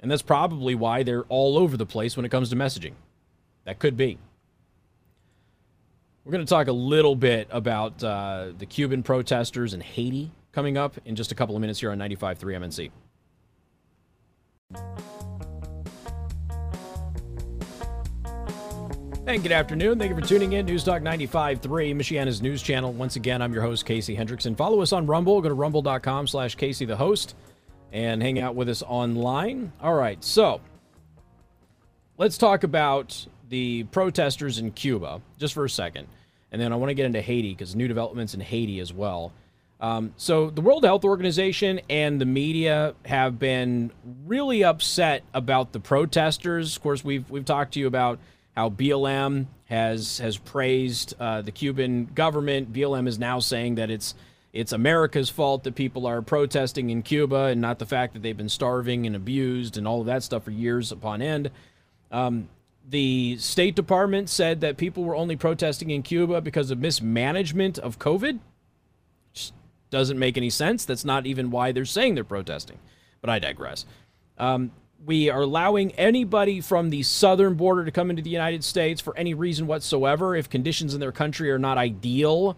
And 0.00 0.10
that's 0.10 0.20
probably 0.20 0.74
why 0.74 1.04
they're 1.04 1.22
all 1.28 1.56
over 1.58 1.76
the 1.76 1.86
place 1.86 2.16
when 2.16 2.26
it 2.26 2.30
comes 2.30 2.50
to 2.50 2.56
messaging. 2.56 2.94
That 3.66 3.78
could 3.78 3.96
be. 3.96 4.18
We're 6.24 6.32
going 6.32 6.44
to 6.44 6.50
talk 6.50 6.66
a 6.66 6.72
little 6.72 7.14
bit 7.14 7.46
about 7.52 8.02
uh, 8.02 8.48
the 8.58 8.66
Cuban 8.66 9.04
protesters 9.04 9.74
in 9.74 9.80
Haiti 9.80 10.32
coming 10.50 10.76
up 10.76 10.96
in 11.04 11.14
just 11.14 11.30
a 11.30 11.36
couple 11.36 11.54
of 11.54 11.60
minutes 11.60 11.78
here 11.78 11.92
on 11.92 12.00
95.3 12.00 12.38
MNC. 12.40 12.90
And 19.26 19.42
good 19.42 19.52
afternoon. 19.52 19.98
Thank 19.98 20.10
you 20.10 20.20
for 20.20 20.26
tuning 20.26 20.52
in. 20.52 20.66
Newstalk 20.66 21.00
95.3, 21.00 21.60
Michiana's 21.94 22.42
news 22.42 22.60
channel. 22.62 22.92
Once 22.92 23.16
again, 23.16 23.40
I'm 23.40 23.54
your 23.54 23.62
host, 23.62 23.86
Casey 23.86 24.14
Hendrickson. 24.14 24.54
Follow 24.54 24.82
us 24.82 24.92
on 24.92 25.06
Rumble. 25.06 25.40
Go 25.40 25.48
to 25.48 25.54
rumble.com 25.54 26.26
slash 26.26 26.56
Casey 26.56 26.84
the 26.84 26.96
host 26.96 27.34
and 27.90 28.22
hang 28.22 28.38
out 28.38 28.54
with 28.54 28.68
us 28.68 28.82
online. 28.82 29.72
All 29.80 29.94
right, 29.94 30.22
so 30.22 30.60
let's 32.18 32.36
talk 32.36 32.64
about 32.64 33.26
the 33.48 33.84
protesters 33.84 34.58
in 34.58 34.72
Cuba 34.72 35.22
just 35.38 35.54
for 35.54 35.64
a 35.64 35.70
second. 35.70 36.06
And 36.52 36.60
then 36.60 36.70
I 36.70 36.76
want 36.76 36.90
to 36.90 36.94
get 36.94 37.06
into 37.06 37.22
Haiti 37.22 37.52
because 37.52 37.74
new 37.74 37.88
developments 37.88 38.34
in 38.34 38.40
Haiti 38.40 38.78
as 38.78 38.92
well. 38.92 39.32
Um, 39.80 40.12
so 40.18 40.50
the 40.50 40.60
World 40.60 40.84
Health 40.84 41.04
Organization 41.04 41.80
and 41.88 42.20
the 42.20 42.26
media 42.26 42.94
have 43.06 43.38
been 43.38 43.90
really 44.26 44.64
upset 44.64 45.24
about 45.32 45.72
the 45.72 45.80
protesters. 45.80 46.76
Of 46.76 46.82
course, 46.82 47.02
we've 47.02 47.28
we've 47.30 47.44
talked 47.44 47.72
to 47.74 47.80
you 47.80 47.86
about 47.86 48.18
how 48.56 48.70
BLM 48.70 49.46
has 49.66 50.18
has 50.18 50.36
praised 50.36 51.14
uh, 51.18 51.42
the 51.42 51.52
Cuban 51.52 52.06
government. 52.14 52.72
BLM 52.72 53.08
is 53.08 53.18
now 53.18 53.40
saying 53.40 53.76
that 53.76 53.90
it's 53.90 54.14
it's 54.52 54.72
America's 54.72 55.28
fault 55.28 55.64
that 55.64 55.74
people 55.74 56.06
are 56.06 56.22
protesting 56.22 56.90
in 56.90 57.02
Cuba 57.02 57.46
and 57.46 57.60
not 57.60 57.80
the 57.80 57.86
fact 57.86 58.12
that 58.14 58.22
they've 58.22 58.36
been 58.36 58.48
starving 58.48 59.04
and 59.06 59.16
abused 59.16 59.76
and 59.76 59.86
all 59.86 60.00
of 60.00 60.06
that 60.06 60.22
stuff 60.22 60.44
for 60.44 60.52
years 60.52 60.92
upon 60.92 61.20
end. 61.20 61.50
Um, 62.12 62.48
the 62.88 63.36
State 63.38 63.74
Department 63.74 64.28
said 64.28 64.60
that 64.60 64.76
people 64.76 65.02
were 65.02 65.16
only 65.16 65.34
protesting 65.34 65.90
in 65.90 66.02
Cuba 66.02 66.40
because 66.40 66.70
of 66.70 66.78
mismanagement 66.78 67.78
of 67.78 67.98
COVID. 67.98 68.38
Just 69.32 69.54
doesn't 69.90 70.18
make 70.18 70.36
any 70.36 70.50
sense. 70.50 70.84
That's 70.84 71.04
not 71.04 71.26
even 71.26 71.50
why 71.50 71.72
they're 71.72 71.84
saying 71.84 72.14
they're 72.14 72.24
protesting. 72.24 72.78
But 73.20 73.30
I 73.30 73.38
digress. 73.40 73.86
Um, 74.38 74.70
we 75.04 75.30
are 75.30 75.42
allowing 75.42 75.92
anybody 75.92 76.60
from 76.60 76.90
the 76.90 77.02
southern 77.02 77.54
border 77.54 77.84
to 77.84 77.90
come 77.90 78.10
into 78.10 78.22
the 78.22 78.30
United 78.30 78.64
States 78.64 79.00
for 79.00 79.16
any 79.16 79.34
reason 79.34 79.66
whatsoever 79.66 80.34
if 80.36 80.50
conditions 80.50 80.94
in 80.94 81.00
their 81.00 81.12
country 81.12 81.50
are 81.50 81.58
not 81.58 81.78
ideal 81.78 82.56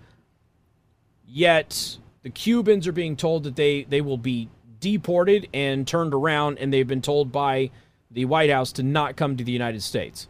Yet 1.27 1.99
the 2.23 2.31
Cubans 2.31 2.87
are 2.87 2.93
being 2.93 3.17
told 3.17 3.45
that 3.45 3.57
they, 3.57 3.85
they 3.85 4.01
will 4.01 4.19
be 4.19 4.49
deported 4.81 5.49
and 5.53 5.87
turned 5.87 6.15
around, 6.15 6.59
and 6.59 6.73
they've 6.73 6.87
been 6.87 7.03
told 7.03 7.33
by 7.33 7.71
the 8.11 8.25
White 8.25 8.51
House 8.51 8.73
to 8.73 8.83
not 8.83 9.17
come 9.17 9.37
to 9.37 9.45
the 9.45 9.53
United 9.53 9.83
States. 9.83 10.29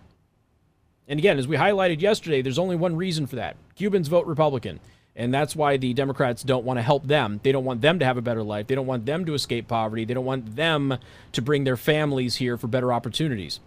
And 1.06 1.18
again, 1.18 1.38
as 1.38 1.46
we 1.46 1.56
highlighted 1.56 2.00
yesterday, 2.00 2.42
there's 2.42 2.58
only 2.58 2.76
one 2.76 2.96
reason 2.96 3.26
for 3.26 3.36
that 3.36 3.56
Cubans 3.74 4.08
vote 4.08 4.26
Republican. 4.26 4.80
And 5.16 5.32
that's 5.32 5.56
why 5.56 5.78
the 5.78 5.94
Democrats 5.94 6.42
don't 6.42 6.64
want 6.64 6.78
to 6.78 6.82
help 6.82 7.06
them. 7.06 7.40
They 7.42 7.50
don't 7.50 7.64
want 7.64 7.80
them 7.80 7.98
to 7.98 8.04
have 8.04 8.18
a 8.18 8.22
better 8.22 8.42
life. 8.42 8.66
They 8.66 8.74
don't 8.74 8.86
want 8.86 9.06
them 9.06 9.24
to 9.24 9.34
escape 9.34 9.66
poverty. 9.66 10.04
They 10.04 10.14
don't 10.14 10.26
want 10.26 10.56
them 10.56 10.98
to 11.32 11.42
bring 11.42 11.64
their 11.64 11.78
families 11.78 12.36
here 12.36 12.58
for 12.58 12.66
better 12.66 12.92
opportunities. 12.92 13.60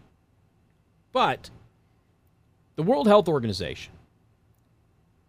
But 1.11 1.49
the 2.75 2.83
World 2.83 3.07
Health 3.07 3.27
Organization 3.27 3.93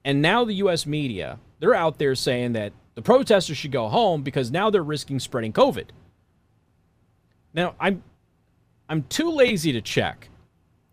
and 0.05 0.21
now 0.21 0.45
the 0.45 0.55
U.S. 0.55 0.87
media 0.87 1.39
they're 1.61 1.75
out 1.75 1.99
there 1.99 2.15
saying 2.15 2.55
that 2.55 2.73
the 2.95 3.03
protesters 3.03 3.57
should 3.57 3.71
go 3.71 3.89
home 3.89 4.23
because 4.23 4.51
now 4.51 4.71
they're 4.71 4.83
risking 4.83 5.21
spreading 5.21 5.53
COVID. 5.53 5.87
Now, 7.55 7.75
I'm 7.79 8.03
I'm 8.89 9.05
too 9.05 9.31
lazy 9.31 9.73
to 9.73 9.81
check. 9.81 10.29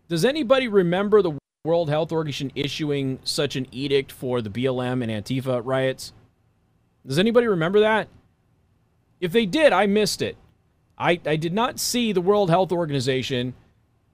Does 0.08 0.24
anybody 0.24 0.68
remember 0.68 1.20
the 1.20 1.36
World 1.68 1.90
Health 1.90 2.12
Organization 2.12 2.50
issuing 2.54 3.18
such 3.24 3.54
an 3.54 3.66
edict 3.70 4.10
for 4.10 4.40
the 4.40 4.48
BLM 4.48 5.02
and 5.02 5.12
Antifa 5.12 5.60
riots? 5.62 6.14
Does 7.06 7.18
anybody 7.18 7.46
remember 7.46 7.80
that? 7.80 8.08
If 9.20 9.32
they 9.32 9.44
did, 9.44 9.74
I 9.74 9.84
missed 9.84 10.22
it. 10.22 10.38
I, 10.96 11.20
I 11.26 11.36
did 11.36 11.52
not 11.52 11.78
see 11.78 12.10
the 12.12 12.22
World 12.22 12.48
Health 12.48 12.72
Organization 12.72 13.52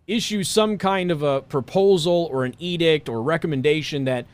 issue 0.09 0.43
some 0.43 0.79
kind 0.79 1.13
of 1.13 1.23
a 1.23 1.43
proposal 1.43 2.29
or 2.33 2.45
an 2.45 2.57
edict 2.59 3.09
or 3.09 3.23
recommendation 3.23 4.05
that 4.07 4.27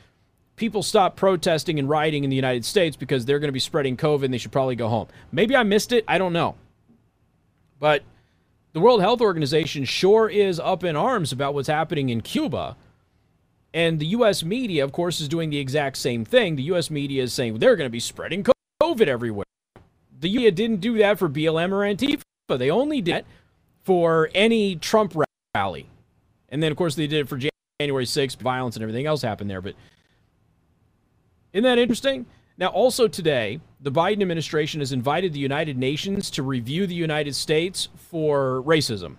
people 0.57 0.83
stop 0.83 1.15
protesting 1.15 1.79
and 1.79 1.91
rioting 1.91 2.25
in 2.25 2.31
the 2.31 2.37
United 2.37 2.65
States 2.65 2.97
because 2.97 3.27
they're 3.27 3.39
going 3.39 3.49
to 3.49 3.53
be 3.53 3.61
spreading 3.61 3.99
COVID 3.99 4.25
and 4.25 4.33
they 4.33 4.39
should 4.39 4.51
probably 4.51 4.77
go 4.77 4.89
home. 4.89 5.09
Maybe 5.31 5.55
I 5.55 5.63
missed 5.63 5.93
it. 5.93 6.07
I 6.09 6.17
don't 6.17 6.33
know. 6.33 6.55
But 7.79 8.03
the 8.73 8.81
World 8.81 9.03
Health 9.03 9.21
Organization 9.21 9.85
sure 9.85 10.27
is 10.27 10.59
up 10.59 10.85
in 10.85 10.97
arms 10.97 11.33
about 11.33 11.53
what's 11.53 11.69
happening 11.69 12.09
in 12.09 12.23
Cuba. 12.23 12.77
And 13.73 14.01
the 14.01 14.07
U.S. 14.07 14.43
media, 14.43 14.83
of 14.83 14.93
course, 14.93 15.21
is 15.21 15.29
doing 15.29 15.51
the 15.51 15.59
exact 15.59 15.97
same 15.97 16.25
thing. 16.25 16.57
The 16.57 16.65
U.S. 16.65 16.91
media 16.91 17.23
is 17.23 17.33
saying 17.33 17.59
they're 17.59 17.77
going 17.77 17.87
to 17.87 17.93
be 17.93 18.01
spreading 18.01 18.45
COVID 18.83 19.07
everywhere. 19.07 19.47
The 20.19 20.29
media 20.29 20.51
didn't 20.51 20.81
do 20.81 20.99
that 20.99 21.19
for 21.19 21.29
BLM 21.29 21.73
or 21.73 21.83
Antifa. 21.83 22.23
They 22.59 22.71
only 22.71 23.01
did 23.01 23.17
it 23.17 23.27
for 23.85 24.29
any 24.35 24.77
Trump 24.77 25.15
rally. 25.55 25.87
And 26.49 26.63
then, 26.63 26.73
of 26.73 26.77
course, 26.77 26.97
they 26.97 27.07
did 27.07 27.21
it 27.21 27.29
for 27.29 27.39
January 27.81 28.05
6th. 28.05 28.39
Violence 28.39 28.77
and 28.77 28.83
everything 28.83 29.07
else 29.07 29.23
happened 29.23 29.49
there. 29.49 29.61
But 29.61 29.77
isn't 31.53 31.65
that 31.65 31.79
interesting? 31.79 32.27
Now, 32.59 32.69
also 32.69 33.09
today, 33.09 33.61
the 33.81 33.93
Biden 33.93 34.21
administration 34.21 34.81
has 34.81 34.93
invited 34.93 35.33
the 35.33 35.39
United 35.39 35.79
Nations 35.79 36.31
to 36.33 36.43
review 36.43 36.87
the 36.87 36.95
United 36.95 37.35
States 37.35 37.89
for 37.97 38.63
racism. 38.67 39.17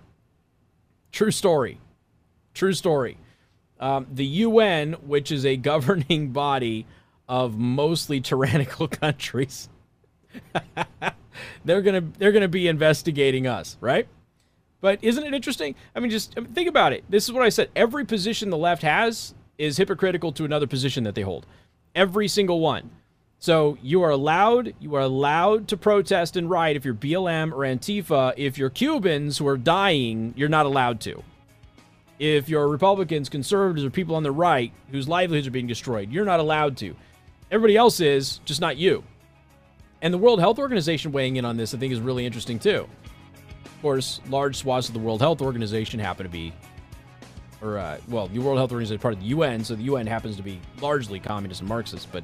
True 1.12 1.31
story. 1.31 1.79
True 2.53 2.74
story. 2.74 3.17
Um, 3.81 4.07
the 4.13 4.25
UN, 4.25 4.93
which 4.93 5.31
is 5.31 5.45
a 5.45 5.57
governing 5.57 6.29
body 6.31 6.85
of 7.27 7.57
mostly 7.57 8.21
tyrannical 8.21 8.88
countries, 9.03 9.69
they're 11.65 11.81
gonna 11.81 12.03
they're 12.17 12.31
gonna 12.31 12.47
be 12.47 12.67
investigating 12.67 13.47
us, 13.47 13.77
right? 13.81 14.07
But 14.79 15.00
isn't 15.03 15.23
it 15.23 15.33
interesting? 15.33 15.75
I 15.95 16.00
mean, 16.00 16.09
just 16.09 16.33
think 16.53 16.67
about 16.67 16.93
it. 16.93 17.03
This 17.09 17.25
is 17.25 17.31
what 17.31 17.43
I 17.43 17.50
said. 17.50 17.69
Every 17.75 18.05
position 18.05 18.50
the 18.50 18.57
left 18.57 18.81
has 18.81 19.33
is 19.57 19.77
hypocritical 19.77 20.31
to 20.33 20.45
another 20.45 20.65
position 20.67 21.03
that 21.03 21.13
they 21.13 21.21
hold. 21.21 21.45
Every 21.93 22.27
single 22.27 22.59
one. 22.59 22.89
So 23.38 23.77
you 23.81 24.03
are 24.03 24.11
allowed, 24.11 24.73
you 24.79 24.95
are 24.95 25.01
allowed 25.01 25.67
to 25.69 25.77
protest 25.77 26.35
and 26.35 26.50
riot 26.50 26.77
if 26.77 26.85
you're 26.85 26.93
BLM 26.93 27.51
or 27.51 27.59
Antifa. 27.59 28.33
If 28.38 28.57
you're 28.57 28.69
Cubans 28.69 29.39
who 29.39 29.47
are 29.47 29.57
dying, 29.57 30.33
you're 30.38 30.50
not 30.50 30.65
allowed 30.67 31.00
to. 31.01 31.23
If 32.22 32.50
you're 32.50 32.68
Republicans, 32.68 33.30
conservatives, 33.30 33.84
or 33.84 33.90
people 33.90 34.16
on 34.16 34.22
the 34.22 34.32
right 34.32 34.72
whose 34.92 35.08
livelihoods 35.08 35.48
are 35.48 35.51
being 35.51 35.66
destroyed, 35.66 36.12
you're 36.12 36.24
not 36.24 36.40
allowed 36.40 36.78
to. 36.78 36.96
Everybody 37.50 37.75
else 37.75 38.00
is, 38.00 38.40
just 38.46 38.62
not 38.62 38.78
you. 38.78 39.04
And 40.04 40.13
the 40.13 40.20
World 40.20 40.40
Health 40.40 40.60
Organization 40.60 41.12
weighing 41.12 41.38
in 41.38 41.46
on 41.46 41.58
this, 41.58 41.74
I 41.74 41.80
think, 41.80 41.92
is 41.92 42.00
really 42.00 42.24
interesting 42.24 42.60
too. 42.60 42.88
Of 43.66 43.82
course, 43.82 44.22
large 44.30 44.56
swaths 44.58 44.88
of 44.88 44.94
the 44.94 45.00
World 45.00 45.20
Health 45.20 45.42
Organization 45.42 46.00
happen 46.00 46.24
to 46.24 46.30
be 46.30 46.54
or 47.60 47.80
uh, 47.80 47.98
well, 48.08 48.28
the 48.28 48.38
World 48.38 48.60
Health 48.60 48.72
Organization 48.72 48.98
is 48.98 49.01
part 49.01 49.16
of 49.16 49.20
the 49.20 49.25
UN, 49.28 49.63
so 49.63 49.74
the 49.74 49.84
UN 49.84 50.06
happens 50.06 50.36
to 50.38 50.44
be 50.44 50.60
largely 50.80 51.20
communist 51.20 51.62
and 51.62 51.70
Marxist. 51.70 52.08
But 52.12 52.24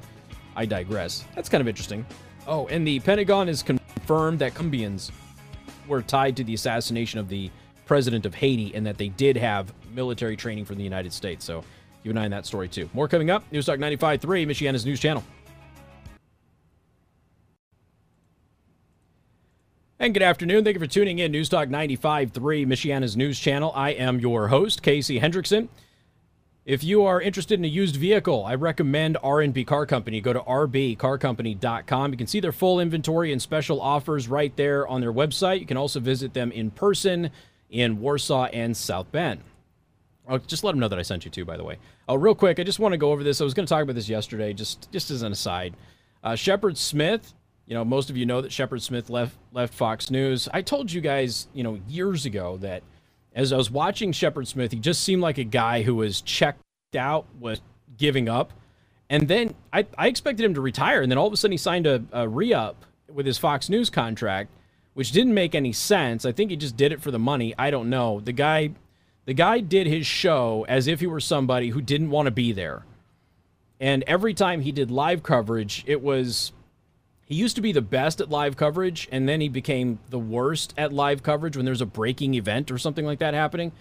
I 0.55 0.67
digress. 0.67 1.25
That's 1.33 1.49
kind 1.49 1.61
of 1.61 1.67
interesting. 1.67 2.05
Oh, 2.45 2.67
and 2.67 2.85
the 2.85 2.99
Pentagon 2.99 3.47
has 3.47 3.63
confirmed 3.63 4.37
that 4.39 4.53
Colombians 4.53 5.11
were 5.87 6.03
tied 6.03 6.37
to 6.37 6.43
the 6.43 6.53
assassination 6.53 7.19
of 7.19 7.29
the 7.29 7.49
president 7.87 8.25
of 8.25 8.35
Haiti 8.35 8.75
and 8.75 8.85
that 8.85 8.97
they 8.97 9.09
did 9.09 9.37
have 9.37 9.73
military 9.93 10.35
training 10.35 10.65
from 10.65 10.77
the 10.77 10.83
United 10.83 11.13
States. 11.13 11.43
So 11.43 11.63
keep 12.03 12.11
an 12.11 12.17
eye 12.17 12.25
on 12.25 12.31
that 12.31 12.45
story 12.45 12.67
too. 12.67 12.89
More 12.93 13.07
coming 13.07 13.29
up. 13.29 13.43
News 13.51 13.65
Talk 13.65 13.79
95.3, 13.79 14.19
Michiana's 14.45 14.85
news 14.85 14.99
channel. 14.99 15.23
And 19.99 20.13
good 20.13 20.21
afternoon. 20.21 20.63
Thank 20.63 20.75
you 20.75 20.79
for 20.79 20.85
tuning 20.85 21.17
in. 21.17 21.31
News 21.31 21.49
Talk 21.49 21.69
95.3, 21.69 22.31
Michiana's 22.67 23.17
news 23.17 23.39
channel. 23.39 23.71
I 23.73 23.89
am 23.91 24.19
your 24.19 24.49
host, 24.49 24.83
Casey 24.83 25.19
Hendrickson. 25.19 25.69
If 26.65 26.83
you 26.83 27.03
are 27.05 27.19
interested 27.19 27.57
in 27.57 27.65
a 27.65 27.69
used 27.69 27.95
vehicle, 27.95 28.45
I 28.45 28.53
recommend 28.55 29.17
R&B 29.23 29.63
Car 29.63 29.85
Company. 29.85 30.19
Go 30.19 30.33
to 30.33 30.41
rbcarcompany.com. 30.41 32.11
You 32.11 32.17
can 32.17 32.27
see 32.27 32.41
their 32.41 32.51
full 32.51 32.79
inventory 32.81 33.31
and 33.31 33.41
special 33.41 33.81
offers 33.81 34.27
right 34.27 34.55
there 34.57 34.85
on 34.85 34.99
their 34.99 35.13
website. 35.13 35.61
You 35.61 35.65
can 35.65 35.77
also 35.77 36.01
visit 36.01 36.33
them 36.33 36.51
in 36.51 36.69
person 36.69 37.31
in 37.69 37.99
Warsaw 37.99 38.45
and 38.45 38.75
South 38.75 39.11
Bend. 39.11 39.41
I'll 40.27 40.39
just 40.39 40.63
let 40.63 40.71
them 40.71 40.79
know 40.79 40.89
that 40.89 40.99
I 40.99 41.03
sent 41.03 41.25
you 41.25 41.31
too, 41.31 41.45
by 41.45 41.57
the 41.57 41.63
way. 41.63 41.77
Oh, 42.07 42.15
real 42.15 42.35
quick, 42.35 42.59
I 42.59 42.63
just 42.63 42.79
want 42.79 42.93
to 42.93 42.97
go 42.97 43.11
over 43.11 43.23
this. 43.23 43.39
I 43.39 43.45
was 43.45 43.53
going 43.53 43.65
to 43.65 43.69
talk 43.69 43.83
about 43.83 43.95
this 43.95 44.09
yesterday, 44.09 44.53
just 44.53 44.91
just 44.91 45.09
as 45.11 45.21
an 45.21 45.31
aside. 45.31 45.75
Uh, 46.23 46.35
Shepard 46.35 46.77
Smith 46.77 47.33
you 47.67 47.73
know, 47.73 47.83
most 47.83 48.09
of 48.09 48.15
you 48.15 48.25
know 48.25 48.41
that 48.41 48.51
Shepard 48.51 48.81
Smith 48.81 49.09
left 49.09 49.37
left 49.51 49.73
Fox 49.73 50.09
News. 50.09 50.47
I 50.53 50.61
told 50.61 50.91
you 50.91 51.01
guys, 51.01 51.47
you 51.53 51.63
know, 51.63 51.79
years 51.87 52.25
ago 52.25 52.57
that 52.61 52.81
as 53.35 53.51
I 53.51 53.57
was 53.57 53.69
watching 53.69 54.13
Shepard 54.13 54.47
Smith, 54.47 54.71
he 54.71 54.79
just 54.79 55.03
seemed 55.03 55.21
like 55.21 55.37
a 55.37 55.43
guy 55.43 55.81
who 55.83 55.95
was 55.95 56.21
checked 56.21 56.61
out, 56.97 57.25
was 57.39 57.61
giving 57.97 58.29
up. 58.29 58.53
And 59.09 59.27
then 59.27 59.53
I, 59.71 59.85
I 59.97 60.07
expected 60.07 60.45
him 60.45 60.53
to 60.53 60.61
retire, 60.61 61.01
and 61.01 61.11
then 61.11 61.17
all 61.17 61.27
of 61.27 61.33
a 61.33 61.37
sudden 61.37 61.51
he 61.51 61.57
signed 61.57 61.87
a, 61.87 62.03
a 62.11 62.27
re-up 62.27 62.85
with 63.13 63.25
his 63.25 63.37
Fox 63.37 63.69
News 63.69 63.89
contract, 63.89 64.49
which 64.97 65.11
didn't 65.11 65.35
make 65.35 65.53
any 65.53 65.71
sense. 65.71 66.25
I 66.25 66.31
think 66.31 66.49
he 66.49 66.57
just 66.57 66.75
did 66.75 66.91
it 66.91 67.03
for 67.03 67.11
the 67.11 67.19
money. 67.19 67.53
I 67.55 67.69
don't 67.69 67.87
know. 67.87 68.19
The 68.19 68.31
guy 68.31 68.71
the 69.25 69.35
guy 69.35 69.59
did 69.59 69.85
his 69.85 70.07
show 70.07 70.65
as 70.67 70.87
if 70.87 71.01
he 71.01 71.05
were 71.05 71.19
somebody 71.19 71.69
who 71.69 71.81
didn't 71.81 72.09
want 72.09 72.25
to 72.25 72.31
be 72.31 72.51
there. 72.51 72.83
And 73.79 74.03
every 74.07 74.33
time 74.33 74.61
he 74.61 74.71
did 74.71 74.89
live 74.89 75.21
coverage, 75.21 75.83
it 75.85 76.01
was 76.01 76.51
he 77.25 77.35
used 77.35 77.55
to 77.57 77.61
be 77.61 77.71
the 77.71 77.81
best 77.81 78.21
at 78.21 78.31
live 78.31 78.57
coverage, 78.57 79.07
and 79.11 79.29
then 79.29 79.39
he 79.39 79.49
became 79.49 79.99
the 80.09 80.17
worst 80.17 80.73
at 80.79 80.91
live 80.91 81.21
coverage 81.21 81.55
when 81.55 81.65
there's 81.65 81.81
a 81.81 81.85
breaking 81.85 82.33
event 82.33 82.71
or 82.71 82.79
something 82.79 83.05
like 83.05 83.19
that 83.19 83.35
happening. 83.35 83.73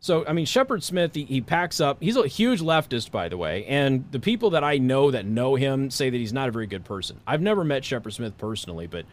So, 0.00 0.26
I 0.26 0.34
mean, 0.34 0.44
Shepard 0.44 0.82
Smith, 0.82 1.14
he, 1.14 1.24
he, 1.24 1.40
packs 1.40 1.80
up. 1.80 1.96
He's 2.02 2.16
a 2.16 2.28
huge 2.28 2.60
leftist, 2.60 3.10
by 3.10 3.30
the 3.30 3.38
way. 3.38 3.64
And 3.64 4.04
the 4.10 4.20
people 4.20 4.50
that 4.50 4.62
I 4.62 4.76
know 4.76 5.12
that 5.12 5.24
know 5.24 5.54
him 5.54 5.90
say 5.90 6.10
that 6.10 6.16
he's 6.16 6.34
not 6.34 6.50
a 6.50 6.52
very 6.52 6.66
good 6.66 6.84
person. 6.84 7.20
I've 7.26 7.40
never 7.40 7.64
met 7.64 7.86
Shepard 7.86 8.12
Smith 8.12 8.36
personally, 8.36 8.86
but 8.86 9.06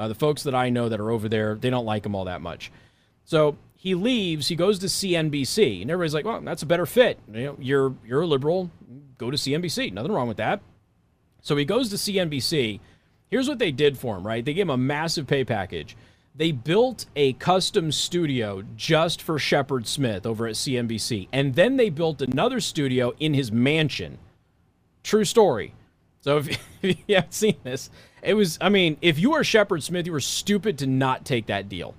uh, 0.00 0.08
the 0.08 0.14
folks 0.14 0.42
that 0.44 0.54
I 0.54 0.70
know 0.70 0.88
that 0.88 1.00
are 1.00 1.10
over 1.10 1.28
there, 1.28 1.54
they 1.54 1.70
don't 1.70 1.84
like 1.84 2.06
him 2.06 2.14
all 2.14 2.24
that 2.24 2.40
much. 2.40 2.72
So 3.24 3.56
he 3.76 3.94
leaves. 3.94 4.48
He 4.48 4.56
goes 4.56 4.78
to 4.80 4.86
CNBC, 4.86 5.82
and 5.82 5.90
everybody's 5.90 6.14
like, 6.14 6.24
"Well, 6.24 6.40
that's 6.40 6.62
a 6.62 6.66
better 6.66 6.86
fit. 6.86 7.18
You 7.32 7.44
know, 7.44 7.56
you're 7.60 7.94
you're 8.04 8.22
a 8.22 8.26
liberal. 8.26 8.70
Go 9.18 9.30
to 9.30 9.36
CNBC. 9.36 9.92
Nothing 9.92 10.12
wrong 10.12 10.28
with 10.28 10.38
that." 10.38 10.60
So 11.42 11.56
he 11.56 11.64
goes 11.64 11.88
to 11.90 11.96
CNBC 11.96 12.80
Here's 13.30 13.48
what 13.48 13.60
they 13.60 13.70
did 13.70 13.96
for 13.96 14.16
him, 14.16 14.26
right? 14.26 14.44
They 14.44 14.54
gave 14.54 14.64
him 14.66 14.70
a 14.70 14.76
massive 14.76 15.26
pay 15.26 15.44
package. 15.44 15.96
They 16.34 16.50
built 16.50 17.06
a 17.14 17.32
custom 17.34 17.92
studio 17.92 18.62
just 18.76 19.22
for 19.22 19.38
Shepard 19.38 19.86
Smith 19.86 20.26
over 20.26 20.46
at 20.46 20.54
CNBC. 20.54 21.28
And 21.32 21.54
then 21.54 21.76
they 21.76 21.90
built 21.90 22.22
another 22.22 22.60
studio 22.60 23.12
in 23.20 23.34
his 23.34 23.52
mansion. 23.52 24.18
True 25.04 25.24
story. 25.24 25.74
So 26.22 26.38
if, 26.38 26.48
if 26.82 26.98
you 27.06 27.14
haven't 27.14 27.34
seen 27.34 27.56
this, 27.62 27.88
it 28.22 28.34
was, 28.34 28.58
I 28.60 28.68
mean, 28.68 28.96
if 29.00 29.18
you 29.18 29.30
were 29.32 29.44
Shepard 29.44 29.82
Smith, 29.82 30.06
you 30.06 30.12
were 30.12 30.20
stupid 30.20 30.78
to 30.78 30.86
not 30.86 31.24
take 31.24 31.46
that 31.46 31.68
deal 31.68 31.94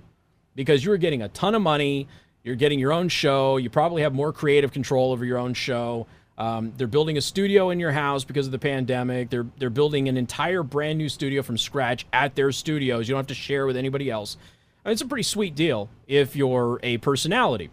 because 0.54 0.84
you 0.84 0.90
were 0.90 0.96
getting 0.96 1.22
a 1.22 1.28
ton 1.28 1.54
of 1.54 1.62
money. 1.62 2.08
You're 2.44 2.56
getting 2.56 2.78
your 2.78 2.92
own 2.92 3.08
show. 3.08 3.56
You 3.56 3.70
probably 3.70 4.02
have 4.02 4.12
more 4.12 4.32
creative 4.32 4.72
control 4.72 5.12
over 5.12 5.24
your 5.24 5.38
own 5.38 5.54
show. 5.54 6.06
Um, 6.38 6.72
they're 6.76 6.86
building 6.86 7.18
a 7.18 7.20
studio 7.20 7.70
in 7.70 7.78
your 7.78 7.92
house 7.92 8.24
because 8.24 8.46
of 8.46 8.52
the 8.52 8.58
pandemic. 8.58 9.30
They're 9.30 9.46
they're 9.58 9.70
building 9.70 10.08
an 10.08 10.16
entire 10.16 10.62
brand 10.62 10.98
new 10.98 11.08
studio 11.08 11.42
from 11.42 11.58
scratch 11.58 12.06
at 12.12 12.34
their 12.34 12.50
studios. 12.52 13.08
You 13.08 13.12
don't 13.12 13.20
have 13.20 13.26
to 13.28 13.34
share 13.34 13.66
with 13.66 13.76
anybody 13.76 14.10
else. 14.10 14.36
I 14.84 14.88
mean, 14.88 14.92
it's 14.94 15.02
a 15.02 15.06
pretty 15.06 15.22
sweet 15.22 15.54
deal 15.54 15.88
if 16.08 16.34
you're 16.34 16.80
a 16.82 16.98
personality. 16.98 17.70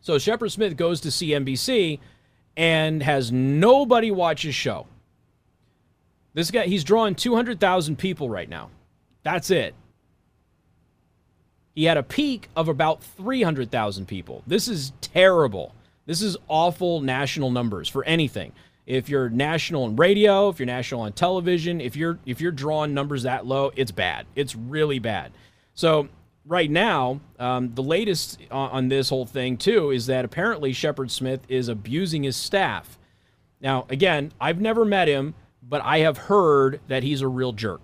So 0.00 0.18
Shepard 0.18 0.52
Smith 0.52 0.76
goes 0.76 1.00
to 1.02 1.08
CNBC 1.08 1.98
and 2.56 3.02
has 3.02 3.30
nobody 3.30 4.10
watch 4.10 4.42
his 4.42 4.54
show. 4.54 4.86
This 6.34 6.50
guy, 6.50 6.66
he's 6.66 6.84
drawing 6.84 7.14
200,000 7.14 7.96
people 7.96 8.30
right 8.30 8.48
now. 8.48 8.70
That's 9.22 9.50
it. 9.50 9.74
He 11.74 11.84
had 11.84 11.96
a 11.96 12.02
peak 12.02 12.48
of 12.54 12.68
about 12.68 13.02
300,000 13.02 14.06
people. 14.06 14.42
This 14.46 14.68
is 14.68 14.92
terrible. 15.00 15.74
This 16.06 16.20
is 16.20 16.36
awful 16.48 17.00
national 17.00 17.50
numbers 17.50 17.88
for 17.88 18.04
anything. 18.04 18.52
If 18.86 19.08
you're 19.08 19.30
national 19.30 19.84
on 19.84 19.96
radio, 19.96 20.48
if 20.48 20.58
you're 20.58 20.66
national 20.66 21.02
on 21.02 21.12
television, 21.12 21.80
if 21.80 21.94
you're 21.94 22.18
if 22.26 22.40
you're 22.40 22.50
drawing 22.50 22.92
numbers 22.94 23.22
that 23.22 23.46
low, 23.46 23.70
it's 23.76 23.92
bad. 23.92 24.26
It's 24.34 24.56
really 24.56 24.98
bad. 24.98 25.32
So 25.74 26.08
right 26.44 26.70
now, 26.70 27.20
um, 27.38 27.74
the 27.74 27.82
latest 27.82 28.38
on, 28.50 28.70
on 28.70 28.88
this 28.88 29.08
whole 29.08 29.24
thing 29.24 29.56
too 29.56 29.90
is 29.92 30.06
that 30.06 30.24
apparently 30.24 30.72
Shepard 30.72 31.10
Smith 31.12 31.40
is 31.48 31.68
abusing 31.68 32.24
his 32.24 32.36
staff. 32.36 32.98
Now, 33.60 33.86
again, 33.88 34.32
I've 34.40 34.60
never 34.60 34.84
met 34.84 35.06
him, 35.06 35.34
but 35.62 35.82
I 35.84 35.98
have 35.98 36.18
heard 36.18 36.80
that 36.88 37.02
he's 37.02 37.20
a 37.22 37.28
real 37.28 37.52
jerk. 37.52 37.80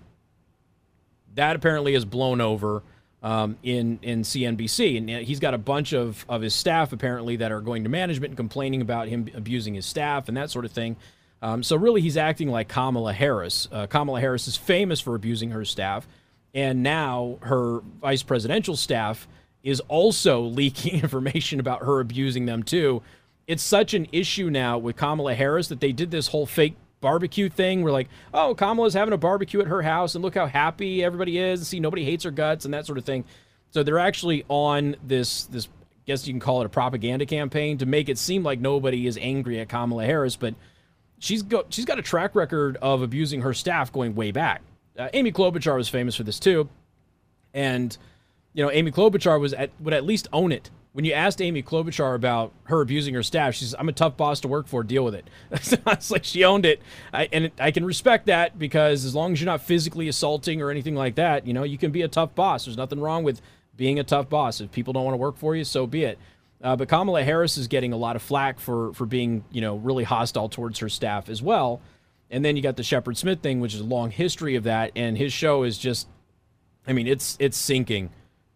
That 1.35 1.55
apparently 1.55 1.95
is 1.95 2.05
blown 2.05 2.41
over 2.41 2.83
um, 3.21 3.57
in 3.63 3.99
in 4.01 4.21
CNBC, 4.21 4.97
and 4.97 5.09
he's 5.09 5.39
got 5.39 5.53
a 5.53 5.57
bunch 5.57 5.93
of 5.93 6.25
of 6.29 6.41
his 6.41 6.53
staff 6.53 6.93
apparently 6.93 7.37
that 7.37 7.51
are 7.51 7.61
going 7.61 7.83
to 7.83 7.89
management 7.89 8.31
and 8.31 8.37
complaining 8.37 8.81
about 8.81 9.07
him 9.07 9.29
abusing 9.33 9.73
his 9.73 9.85
staff 9.85 10.27
and 10.27 10.37
that 10.37 10.49
sort 10.49 10.65
of 10.65 10.71
thing. 10.71 10.95
Um, 11.41 11.63
so 11.63 11.75
really, 11.75 12.01
he's 12.01 12.17
acting 12.17 12.49
like 12.49 12.67
Kamala 12.67 13.13
Harris. 13.13 13.67
Uh, 13.71 13.87
Kamala 13.87 14.19
Harris 14.19 14.47
is 14.47 14.57
famous 14.57 14.99
for 14.99 15.15
abusing 15.15 15.51
her 15.51 15.63
staff, 15.63 16.07
and 16.53 16.83
now 16.83 17.37
her 17.41 17.81
vice 18.01 18.23
presidential 18.23 18.75
staff 18.75 19.27
is 19.63 19.79
also 19.87 20.41
leaking 20.43 21.01
information 21.01 21.59
about 21.59 21.83
her 21.83 21.99
abusing 21.99 22.45
them 22.45 22.63
too. 22.63 23.01
It's 23.47 23.63
such 23.63 23.93
an 23.93 24.07
issue 24.11 24.49
now 24.49 24.77
with 24.77 24.95
Kamala 24.95 25.33
Harris 25.33 25.69
that 25.69 25.79
they 25.79 25.91
did 25.91 26.11
this 26.11 26.27
whole 26.27 26.45
fake 26.45 26.75
barbecue 27.01 27.49
thing. 27.49 27.81
We're 27.81 27.91
like, 27.91 28.09
oh, 28.33 28.55
Kamala's 28.55 28.93
having 28.93 29.13
a 29.13 29.17
barbecue 29.17 29.61
at 29.61 29.67
her 29.67 29.81
house, 29.81 30.15
and 30.15 30.23
look 30.23 30.35
how 30.35 30.47
happy 30.47 31.03
everybody 31.03 31.37
is. 31.37 31.67
See, 31.67 31.79
nobody 31.79 32.03
hates 32.03 32.23
her 32.23 32.31
guts 32.31 32.65
and 32.65 32.73
that 32.73 32.85
sort 32.85 32.97
of 32.97 33.05
thing. 33.05 33.25
So 33.71 33.83
they're 33.83 33.99
actually 33.99 34.45
on 34.47 34.95
this 35.05 35.45
this. 35.45 35.67
I 35.67 36.11
guess 36.11 36.25
you 36.25 36.33
can 36.33 36.39
call 36.39 36.61
it 36.61 36.65
a 36.65 36.69
propaganda 36.69 37.27
campaign 37.27 37.77
to 37.77 37.85
make 37.85 38.09
it 38.09 38.17
seem 38.17 38.41
like 38.41 38.59
nobody 38.59 39.05
is 39.05 39.15
angry 39.21 39.59
at 39.59 39.69
Kamala 39.69 40.05
Harris, 40.05 40.35
but 40.35 40.55
she's 41.19 41.43
got 41.43 41.71
she's 41.71 41.85
got 41.85 41.99
a 41.99 42.01
track 42.01 42.33
record 42.33 42.77
of 42.81 43.03
abusing 43.03 43.41
her 43.41 43.53
staff 43.53 43.91
going 43.91 44.15
way 44.15 44.31
back. 44.31 44.63
Uh, 44.97 45.09
Amy 45.13 45.31
Klobuchar 45.31 45.75
was 45.75 45.87
famous 45.87 46.15
for 46.15 46.23
this 46.23 46.39
too, 46.39 46.67
and 47.53 47.95
you 48.53 48.63
know 48.63 48.71
Amy 48.71 48.91
Klobuchar 48.91 49.39
was 49.39 49.53
at, 49.53 49.69
would 49.79 49.93
at 49.93 50.03
least 50.03 50.27
own 50.33 50.51
it 50.51 50.71
when 50.93 51.05
you 51.05 51.13
asked 51.13 51.41
Amy 51.41 51.61
Klobuchar 51.61 52.15
about 52.15 52.51
her 52.63 52.81
abusing 52.81 53.13
her 53.13 53.21
staff, 53.21 53.53
she 53.53 53.65
says, 53.65 53.75
"I'm 53.77 53.89
a 53.89 53.93
tough 53.93 54.17
boss 54.17 54.39
to 54.41 54.47
work 54.47 54.67
for. 54.67 54.83
Deal 54.83 55.03
with 55.03 55.15
it." 55.15 55.29
it's 55.51 56.11
like 56.11 56.23
she 56.23 56.43
owned 56.43 56.65
it, 56.65 56.81
I, 57.13 57.29
and 57.31 57.45
it, 57.45 57.53
I 57.59 57.71
can 57.71 57.85
respect 57.85 58.25
that 58.25 58.57
because 58.57 59.05
as 59.05 59.13
long 59.13 59.33
as 59.33 59.41
you're 59.41 59.45
not 59.45 59.61
physically 59.61 60.07
assaulting 60.07 60.61
or 60.61 60.71
anything 60.71 60.95
like 60.95 61.15
that, 61.15 61.45
you 61.45 61.53
know, 61.53 61.63
you 61.63 61.77
can 61.77 61.91
be 61.91 62.01
a 62.01 62.07
tough 62.07 62.33
boss. 62.33 62.65
There's 62.65 62.77
nothing 62.77 62.99
wrong 62.99 63.23
with 63.23 63.41
being 63.75 63.99
a 63.99 64.03
tough 64.03 64.29
boss. 64.29 64.61
If 64.61 64.71
people 64.71 64.93
don't 64.93 65.05
want 65.05 65.13
to 65.13 65.19
work 65.19 65.37
for 65.37 65.55
you, 65.55 65.63
so 65.63 65.85
be 65.85 66.03
it. 66.03 66.17
Uh, 66.61 66.75
but 66.75 66.89
Kamala 66.89 67.23
Harris 67.23 67.57
is 67.57 67.67
getting 67.67 67.93
a 67.93 67.97
lot 67.97 68.15
of 68.15 68.21
flack 68.21 68.59
for 68.59 68.91
for 68.93 69.05
being, 69.05 69.43
you 69.51 69.61
know, 69.61 69.75
really 69.75 70.03
hostile 70.03 70.49
towards 70.49 70.79
her 70.79 70.89
staff 70.89 71.29
as 71.29 71.41
well. 71.41 71.81
And 72.31 72.43
then 72.43 72.55
you 72.55 72.63
got 72.63 72.77
the 72.77 72.83
Shepard 72.83 73.17
Smith 73.17 73.41
thing, 73.41 73.59
which 73.59 73.73
is 73.73 73.79
a 73.81 73.85
long 73.85 74.11
history 74.11 74.55
of 74.55 74.63
that, 74.63 74.91
and 74.95 75.17
his 75.17 75.33
show 75.33 75.63
is 75.63 75.77
just, 75.77 76.07
I 76.87 76.93
mean, 76.93 77.07
it's 77.07 77.37
it's 77.39 77.57
sinking 77.57 78.09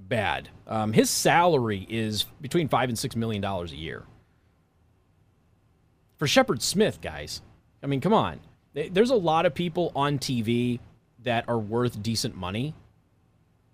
bad. 0.08 0.50
Um, 0.68 0.94
his 0.94 1.10
salary 1.10 1.86
is 1.90 2.26
between 2.42 2.68
five 2.68 2.90
and 2.90 2.98
six 2.98 3.16
million 3.16 3.42
dollars 3.42 3.72
a 3.72 3.78
year. 3.78 4.04
For 6.18 6.28
Shepard 6.28 6.62
Smith, 6.62 7.02
guys, 7.02 7.42
I 7.82 7.88
mean, 7.88 8.02
come 8.02 8.14
on. 8.14 8.40
There's 8.74 9.12
a 9.12 9.16
lot 9.16 9.46
of 9.46 9.54
people 9.54 9.92
on 9.96 10.18
TV 10.18 10.80
that 11.24 11.46
are 11.48 11.60
worth 11.60 12.02
decent 12.02 12.36
money. 12.36 12.74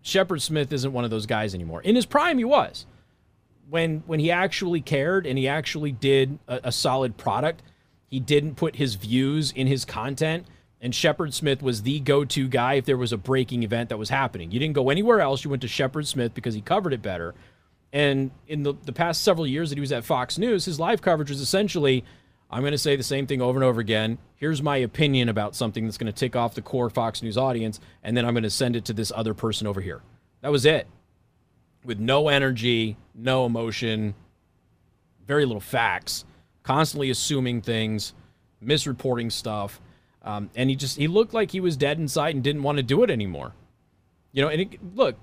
Shepard 0.01 0.41
Smith 0.41 0.71
isn't 0.73 0.91
one 0.91 1.03
of 1.03 1.09
those 1.09 1.25
guys 1.25 1.53
anymore. 1.53 1.81
In 1.81 1.95
his 1.95 2.05
prime, 2.05 2.37
he 2.37 2.43
was. 2.43 2.85
When 3.69 4.03
when 4.07 4.19
he 4.19 4.31
actually 4.31 4.81
cared 4.81 5.27
and 5.27 5.37
he 5.37 5.47
actually 5.47 5.91
did 5.91 6.39
a, 6.47 6.61
a 6.65 6.71
solid 6.71 7.17
product, 7.17 7.61
he 8.07 8.19
didn't 8.19 8.55
put 8.55 8.77
his 8.77 8.95
views 8.95 9.51
in 9.51 9.67
his 9.67 9.85
content 9.85 10.47
and 10.81 10.95
Shepard 10.95 11.33
Smith 11.33 11.61
was 11.61 11.81
the 11.81 11.99
go-to 11.99 12.47
guy 12.47 12.75
if 12.75 12.85
there 12.85 12.97
was 12.97 13.11
a 13.11 13.17
breaking 13.17 13.63
event 13.63 13.89
that 13.89 13.97
was 13.97 14.09
happening. 14.09 14.51
You 14.51 14.59
didn't 14.59 14.75
go 14.75 14.89
anywhere 14.89 15.19
else. 15.19 15.43
You 15.43 15.49
went 15.49 15.61
to 15.63 15.67
Shepard 15.67 16.07
Smith 16.07 16.33
because 16.33 16.53
he 16.53 16.61
covered 16.61 16.93
it 16.93 17.01
better. 17.01 17.35
And 17.91 18.31
in 18.47 18.63
the, 18.63 18.73
the 18.85 18.93
past 18.93 19.23
several 19.23 19.45
years 19.47 19.69
that 19.69 19.75
he 19.75 19.81
was 19.81 19.91
at 19.91 20.05
Fox 20.05 20.37
News, 20.37 20.65
his 20.65 20.79
live 20.79 21.01
coverage 21.01 21.29
was 21.29 21.41
essentially, 21.41 22.05
I'm 22.49 22.61
going 22.61 22.71
to 22.71 22.77
say 22.77 22.95
the 22.95 23.03
same 23.03 23.27
thing 23.27 23.41
over 23.41 23.57
and 23.57 23.63
over 23.63 23.81
again. 23.81 24.19
Here's 24.35 24.61
my 24.61 24.77
opinion 24.77 25.27
about 25.27 25.55
something 25.55 25.85
that's 25.85 25.97
going 25.97 26.11
to 26.11 26.17
tick 26.17 26.35
off 26.35 26.55
the 26.55 26.61
core 26.61 26.89
Fox 26.89 27.21
News 27.21 27.37
audience, 27.37 27.79
and 28.03 28.15
then 28.15 28.25
I'm 28.25 28.33
going 28.33 28.43
to 28.43 28.49
send 28.49 28.75
it 28.75 28.85
to 28.85 28.93
this 28.93 29.11
other 29.15 29.33
person 29.33 29.67
over 29.67 29.81
here. 29.81 30.01
That 30.41 30.51
was 30.51 30.65
it. 30.65 30.87
with 31.83 31.99
no 31.99 32.29
energy, 32.29 32.97
no 33.15 33.45
emotion, 33.45 34.13
very 35.25 35.45
little 35.45 35.61
facts, 35.61 36.25
constantly 36.63 37.09
assuming 37.09 37.61
things, 37.61 38.13
misreporting 38.63 39.31
stuff. 39.31 39.79
Um, 40.23 40.49
and 40.55 40.69
he 40.69 40.75
just 40.75 40.97
he 40.97 41.07
looked 41.07 41.33
like 41.33 41.51
he 41.51 41.59
was 41.59 41.77
dead 41.77 41.97
inside 41.97 42.35
and 42.35 42.43
didn't 42.43 42.63
want 42.63 42.77
to 42.77 42.83
do 42.83 43.03
it 43.03 43.09
anymore. 43.09 43.53
You 44.31 44.43
know, 44.43 44.49
and 44.49 44.61
it, 44.61 44.95
look, 44.95 45.17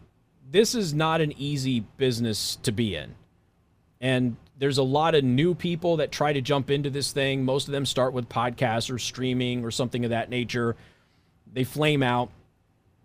this 0.51 0.75
is 0.75 0.95
not 0.95 1.21
an 1.21 1.33
easy 1.37 1.81
business 1.97 2.57
to 2.63 2.73
be 2.73 2.97
in. 2.97 3.15
And 4.01 4.37
there's 4.59 4.79
a 4.79 4.83
lot 4.83 5.15
of 5.15 5.25
new 5.25 5.55
people 5.55 5.99
that 5.99 6.13
try 6.13 6.33
to 6.33 6.41
jump 6.41 6.71
into 6.71 6.91
this 6.91 7.13
thing. 7.13 7.45
Most 7.45 7.69
of 7.69 7.73
them 7.73 7.87
start 7.87 8.13
with 8.13 8.29
podcasts 8.29 8.93
or 8.93 8.99
streaming 8.99 9.65
or 9.65 9.71
something 9.71 10.05
of 10.05 10.11
that 10.11 10.31
nature. 10.31 10.77
They 11.53 11.65
flame 11.65 12.03
out. 12.03 12.31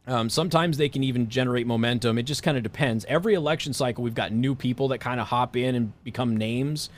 Um, 0.08 0.30
sometimes 0.30 0.78
they 0.78 0.90
can 0.90 1.04
even 1.04 1.30
generate 1.30 1.68
momentum. 1.68 2.18
It 2.18 2.24
just 2.24 2.42
kind 2.42 2.58
of 2.58 2.64
depends. 2.64 3.06
Every 3.06 3.34
election 3.34 3.74
cycle, 3.74 4.04
we've 4.04 4.16
got 4.16 4.32
new 4.32 4.56
people 4.56 4.88
that 4.90 4.98
kind 4.98 5.20
of 5.20 5.28
hop 5.28 5.56
in 5.56 5.76
and 5.76 6.04
become 6.04 6.36
names, 6.38 6.90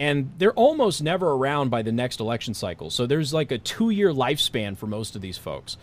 and 0.00 0.32
they're 0.38 0.54
almost 0.54 1.02
never 1.02 1.30
around 1.30 1.68
by 1.68 1.82
the 1.82 1.92
next 1.92 2.20
election 2.20 2.54
cycle. 2.54 2.88
So 2.88 3.06
there's 3.06 3.34
like 3.34 3.52
a 3.52 3.58
two-year 3.58 4.12
lifespan 4.12 4.76
for 4.76 4.86
most 4.86 5.14
of 5.14 5.20
these 5.20 5.36
folks. 5.36 5.76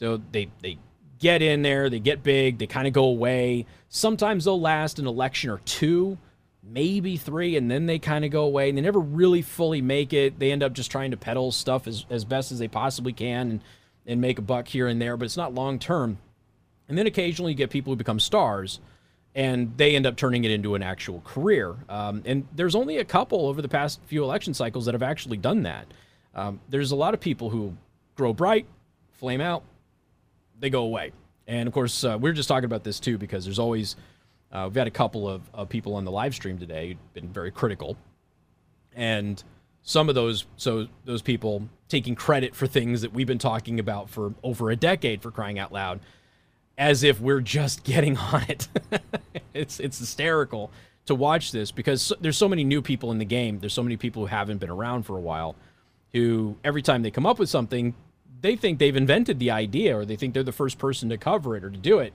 So 0.00 0.20
they 0.32 0.50
they 0.60 0.78
get 1.20 1.40
in 1.40 1.62
there, 1.62 1.88
they 1.88 2.00
get 2.00 2.22
big, 2.22 2.58
they 2.58 2.66
kind 2.66 2.88
of 2.88 2.92
go 2.92 3.04
away. 3.04 3.66
Sometimes 3.88 4.44
they'll 4.44 4.60
last 4.60 4.98
an 4.98 5.06
election 5.06 5.50
or 5.50 5.58
two, 5.58 6.18
maybe 6.64 7.16
three, 7.16 7.56
and 7.56 7.70
then 7.70 7.86
they 7.86 8.00
kind 8.00 8.24
of 8.24 8.32
go 8.32 8.42
away. 8.42 8.68
And 8.68 8.76
they 8.76 8.82
never 8.82 8.98
really 8.98 9.42
fully 9.42 9.80
make 9.80 10.12
it. 10.12 10.40
They 10.40 10.50
end 10.50 10.64
up 10.64 10.72
just 10.72 10.90
trying 10.90 11.12
to 11.12 11.16
peddle 11.16 11.52
stuff 11.52 11.86
as, 11.86 12.06
as 12.10 12.24
best 12.24 12.50
as 12.50 12.58
they 12.58 12.68
possibly 12.68 13.12
can 13.12 13.50
and, 13.50 13.60
and 14.04 14.20
make 14.20 14.38
a 14.38 14.42
buck 14.42 14.66
here 14.66 14.88
and 14.88 15.00
there, 15.00 15.16
but 15.16 15.26
it's 15.26 15.36
not 15.36 15.54
long 15.54 15.78
term. 15.78 16.18
And 16.88 16.98
then 16.98 17.06
occasionally 17.06 17.52
you 17.52 17.56
get 17.56 17.70
people 17.70 17.92
who 17.92 17.96
become 17.96 18.18
stars 18.18 18.80
and 19.34 19.76
they 19.76 19.94
end 19.94 20.06
up 20.06 20.16
turning 20.16 20.44
it 20.44 20.50
into 20.50 20.74
an 20.74 20.82
actual 20.82 21.20
career. 21.20 21.76
Um, 21.88 22.22
and 22.24 22.46
there's 22.54 22.74
only 22.74 22.98
a 22.98 23.04
couple 23.04 23.46
over 23.46 23.62
the 23.62 23.68
past 23.68 24.00
few 24.06 24.24
election 24.24 24.54
cycles 24.54 24.86
that 24.86 24.94
have 24.94 25.02
actually 25.02 25.36
done 25.36 25.62
that. 25.62 25.86
Um, 26.34 26.60
there's 26.68 26.92
a 26.92 26.96
lot 26.96 27.14
of 27.14 27.20
people 27.20 27.50
who 27.50 27.74
grow 28.16 28.32
bright, 28.32 28.66
flame 29.12 29.40
out, 29.40 29.62
they 30.58 30.70
go 30.70 30.82
away. 30.82 31.12
And 31.46 31.66
of 31.66 31.74
course, 31.74 32.04
uh, 32.04 32.16
we 32.20 32.30
are 32.30 32.32
just 32.32 32.48
talking 32.48 32.66
about 32.66 32.84
this 32.84 33.00
too 33.00 33.18
because 33.18 33.44
there's 33.44 33.58
always 33.58 33.96
uh, 34.52 34.64
we've 34.68 34.76
had 34.76 34.86
a 34.86 34.92
couple 34.92 35.28
of, 35.28 35.42
of 35.54 35.68
people 35.68 35.94
on 35.94 36.04
the 36.04 36.10
live 36.10 36.34
stream 36.34 36.58
today 36.58 36.88
who've 36.88 37.14
been 37.14 37.28
very 37.28 37.50
critical, 37.50 37.96
and 38.94 39.42
some 39.82 40.08
of 40.08 40.14
those 40.14 40.46
so 40.56 40.86
those 41.04 41.22
people 41.22 41.68
taking 41.88 42.14
credit 42.14 42.54
for 42.54 42.66
things 42.66 43.02
that 43.02 43.12
we've 43.12 43.26
been 43.26 43.38
talking 43.38 43.80
about 43.80 44.10
for 44.10 44.34
over 44.42 44.70
a 44.70 44.76
decade 44.76 45.22
for 45.22 45.30
crying 45.30 45.58
out 45.58 45.72
loud, 45.72 46.00
as 46.80 47.04
if 47.04 47.20
we're 47.20 47.42
just 47.42 47.84
getting 47.84 48.16
on 48.32 48.42
it. 48.48 48.66
it's 49.54 49.78
it's 49.78 49.98
hysterical 50.00 50.72
to 51.06 51.14
watch 51.14 51.52
this 51.52 51.70
because 51.70 52.12
there's 52.20 52.36
so 52.36 52.48
many 52.48 52.64
new 52.64 52.82
people 52.82 53.12
in 53.12 53.18
the 53.18 53.24
game. 53.24 53.60
There's 53.60 53.74
so 53.74 53.82
many 53.82 53.96
people 53.96 54.22
who 54.22 54.26
haven't 54.26 54.58
been 54.58 54.70
around 54.70 55.04
for 55.04 55.16
a 55.16 55.20
while, 55.20 55.54
who 56.12 56.56
every 56.64 56.82
time 56.82 57.02
they 57.02 57.10
come 57.10 57.26
up 57.26 57.38
with 57.38 57.48
something, 57.48 57.94
they 58.40 58.56
think 58.56 58.78
they've 58.78 58.96
invented 58.96 59.38
the 59.38 59.50
idea 59.50 59.96
or 59.96 60.04
they 60.04 60.16
think 60.16 60.34
they're 60.34 60.42
the 60.42 60.52
first 60.52 60.78
person 60.78 61.08
to 61.10 61.18
cover 61.18 61.56
it 61.56 61.62
or 61.62 61.70
to 61.70 61.78
do 61.78 62.00
it. 62.00 62.12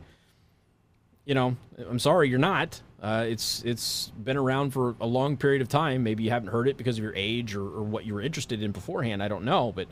You 1.25 1.35
know, 1.35 1.57
I'm 1.89 1.99
sorry, 1.99 2.29
you're 2.29 2.39
not. 2.39 2.81
Uh, 3.01 3.25
it's 3.27 3.63
it's 3.63 4.11
been 4.23 4.37
around 4.37 4.71
for 4.71 4.95
a 4.99 5.05
long 5.05 5.37
period 5.37 5.61
of 5.61 5.69
time. 5.69 6.03
Maybe 6.03 6.23
you 6.23 6.31
haven't 6.31 6.49
heard 6.49 6.67
it 6.67 6.77
because 6.77 6.97
of 6.97 7.03
your 7.03 7.15
age 7.15 7.55
or, 7.55 7.63
or 7.63 7.83
what 7.83 8.05
you 8.05 8.15
were 8.15 8.21
interested 8.21 8.63
in 8.63 8.71
beforehand. 8.71 9.21
I 9.21 9.27
don't 9.27 9.45
know, 9.45 9.71
but 9.71 9.87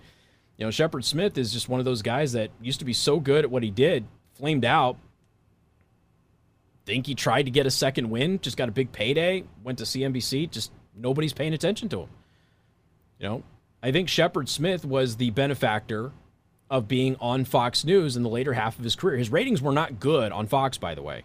you 0.58 0.66
know, 0.66 0.72
Shepard 0.72 1.06
Smith 1.06 1.38
is 1.38 1.52
just 1.52 1.70
one 1.70 1.80
of 1.80 1.86
those 1.86 2.02
guys 2.02 2.32
that 2.34 2.50
used 2.62 2.80
to 2.80 2.86
be 2.86 2.94
so 2.94 3.20
good 3.20 3.44
at 3.44 3.52
what 3.52 3.64
he 3.64 3.72
did, 3.72 4.06
flamed 4.34 4.66
out. 4.66 4.98
Think 6.86 7.08
he 7.08 7.16
tried 7.16 7.44
to 7.44 7.52
get 7.52 7.66
a 7.66 7.72
second 7.72 8.10
win, 8.10 8.40
just 8.42 8.58
got 8.58 8.68
a 8.68 8.72
big 8.72 8.92
payday, 8.92 9.46
went 9.64 9.78
to 9.78 9.86
CNBC, 9.86 10.52
just 10.52 10.72
nobody's 10.96 11.34
paying 11.34 11.54
attention 11.54 11.88
to 11.90 12.02
him. 12.02 12.10
You 13.20 13.28
know, 13.28 13.44
I 13.82 13.92
think 13.92 14.10
Shepard 14.10 14.50
Smith 14.50 14.84
was 14.84 15.16
the 15.16 15.30
benefactor 15.30 16.12
of 16.70 16.88
being 16.88 17.16
on 17.22 17.46
Fox 17.46 17.86
News 17.86 18.18
in 18.18 18.24
the 18.24 18.30
later 18.30 18.54
half 18.54 18.78
of 18.78 18.84
his 18.84 18.96
career. 18.96 19.18
His 19.18 19.32
ratings 19.32 19.62
were 19.62 19.72
not 19.72 20.00
good 20.00 20.32
on 20.32 20.48
Fox, 20.48 20.78
by 20.78 20.96
the 20.96 21.02
way, 21.02 21.24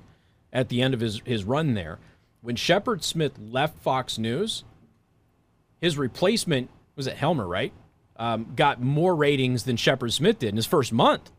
at 0.53 0.69
the 0.69 0.83
end 0.83 0.95
of 0.95 1.01
his, 1.01 1.23
his 1.25 1.45
run 1.45 1.75
there. 1.75 1.99
When 2.41 2.55
Shepard 2.55 3.03
Smith 3.03 3.33
left 3.39 3.79
Fox 3.79 4.19
News, 4.19 4.65
his 5.81 5.97
replacement 5.97 6.71
was 6.97 7.09
at 7.09 7.17
Hemmer, 7.17 7.49
right? 7.49 7.73
Um, 8.17 8.53
got 8.55 8.81
more 8.81 9.15
ratings 9.15 9.65
than 9.65 9.77
Shepard 9.77 10.13
Smith 10.13 10.41
did 10.41 10.51
in 10.51 10.57
his 10.57 10.67
first 10.67 10.93
month. 10.93 11.31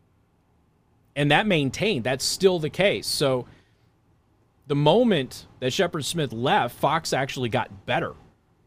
And 1.20 1.30
that 1.32 1.46
maintained. 1.46 2.04
That's 2.04 2.24
still 2.24 2.58
the 2.58 2.70
case. 2.70 3.06
So 3.06 3.44
the 4.68 4.74
moment 4.74 5.46
that 5.58 5.70
Shepard 5.70 6.06
Smith 6.06 6.32
left, 6.32 6.74
Fox 6.76 7.12
actually 7.12 7.50
got 7.50 7.84
better. 7.84 8.14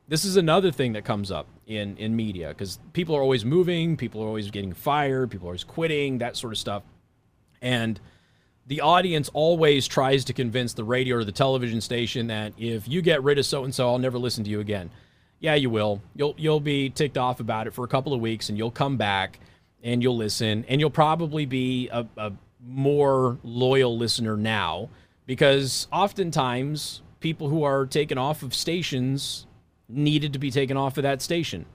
This 0.08 0.24
is 0.24 0.38
another 0.38 0.72
thing 0.72 0.94
that 0.94 1.04
comes 1.04 1.32
up 1.32 1.48
in 1.66 1.98
in 1.98 2.16
media 2.16 2.50
because 2.50 2.78
people 2.94 3.16
are 3.16 3.24
always 3.24 3.44
moving, 3.44 3.98
people 3.98 4.22
are 4.22 4.28
always 4.28 4.52
getting 4.52 4.72
fired, 4.72 5.32
people 5.32 5.48
are 5.48 5.50
always 5.50 5.64
quitting, 5.64 6.20
that 6.20 6.38
sort 6.38 6.54
of 6.54 6.60
stuff, 6.60 6.84
and 7.64 8.00
the 8.68 8.82
audience 8.82 9.32
always 9.34 9.88
tries 9.88 10.24
to 10.26 10.34
convince 10.34 10.74
the 10.74 10.84
radio 10.84 11.16
or 11.16 11.24
the 11.24 11.32
television 11.32 11.82
station 11.82 12.28
that 12.28 12.54
if 12.60 12.88
you 12.88 13.02
get 13.02 13.24
rid 13.24 13.40
of 13.40 13.48
so 13.48 13.64
and 13.64 13.74
so, 13.74 13.90
I'll 13.90 13.98
never 13.98 14.20
listen 14.20 14.44
to 14.44 14.52
you 14.52 14.60
again. 14.60 14.92
Yeah, 15.40 15.56
you 15.56 15.72
will. 15.72 16.04
You'll 16.16 16.36
you'll 16.38 16.60
be 16.60 16.92
ticked 16.92 17.18
off 17.18 17.40
about 17.40 17.66
it 17.66 17.74
for 17.74 17.84
a 17.84 17.88
couple 17.88 18.14
of 18.14 18.22
weeks, 18.22 18.50
and 18.50 18.60
you'll 18.60 18.70
come 18.70 18.96
back 18.96 19.40
and 19.84 20.02
you'll 20.02 20.18
listen, 20.18 20.66
and 20.68 20.80
you'll 20.80 20.90
probably 20.90 21.46
be 21.46 21.90
a, 21.90 22.06
a 22.18 22.32
more 22.66 23.38
loyal 23.44 23.98
listener 23.98 24.38
now 24.38 24.90
because 25.26 25.88
oftentimes 25.92 27.02
people 27.20 27.50
who 27.50 27.64
are 27.64 27.86
taken 27.86 28.18
off 28.18 28.44
of 28.44 28.54
stations 28.54 29.46
needed 29.90 30.34
to 30.34 30.40
be 30.40 30.52
taken 30.52 30.78
off 30.78 30.98
of 30.98 31.04
that 31.04 31.22
station. 31.22 31.66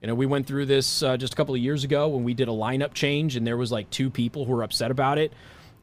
You 0.00 0.08
know, 0.08 0.14
we 0.14 0.26
went 0.26 0.46
through 0.46 0.66
this 0.66 1.02
uh, 1.02 1.16
just 1.16 1.32
a 1.32 1.36
couple 1.36 1.54
of 1.54 1.60
years 1.60 1.84
ago 1.84 2.08
when 2.08 2.24
we 2.24 2.34
did 2.34 2.48
a 2.48 2.52
lineup 2.52 2.92
change, 2.92 3.36
and 3.36 3.46
there 3.46 3.56
was 3.56 3.70
like 3.70 3.88
two 3.90 4.10
people 4.10 4.44
who 4.44 4.52
were 4.52 4.64
upset 4.64 4.90
about 4.90 5.16
it, 5.16 5.32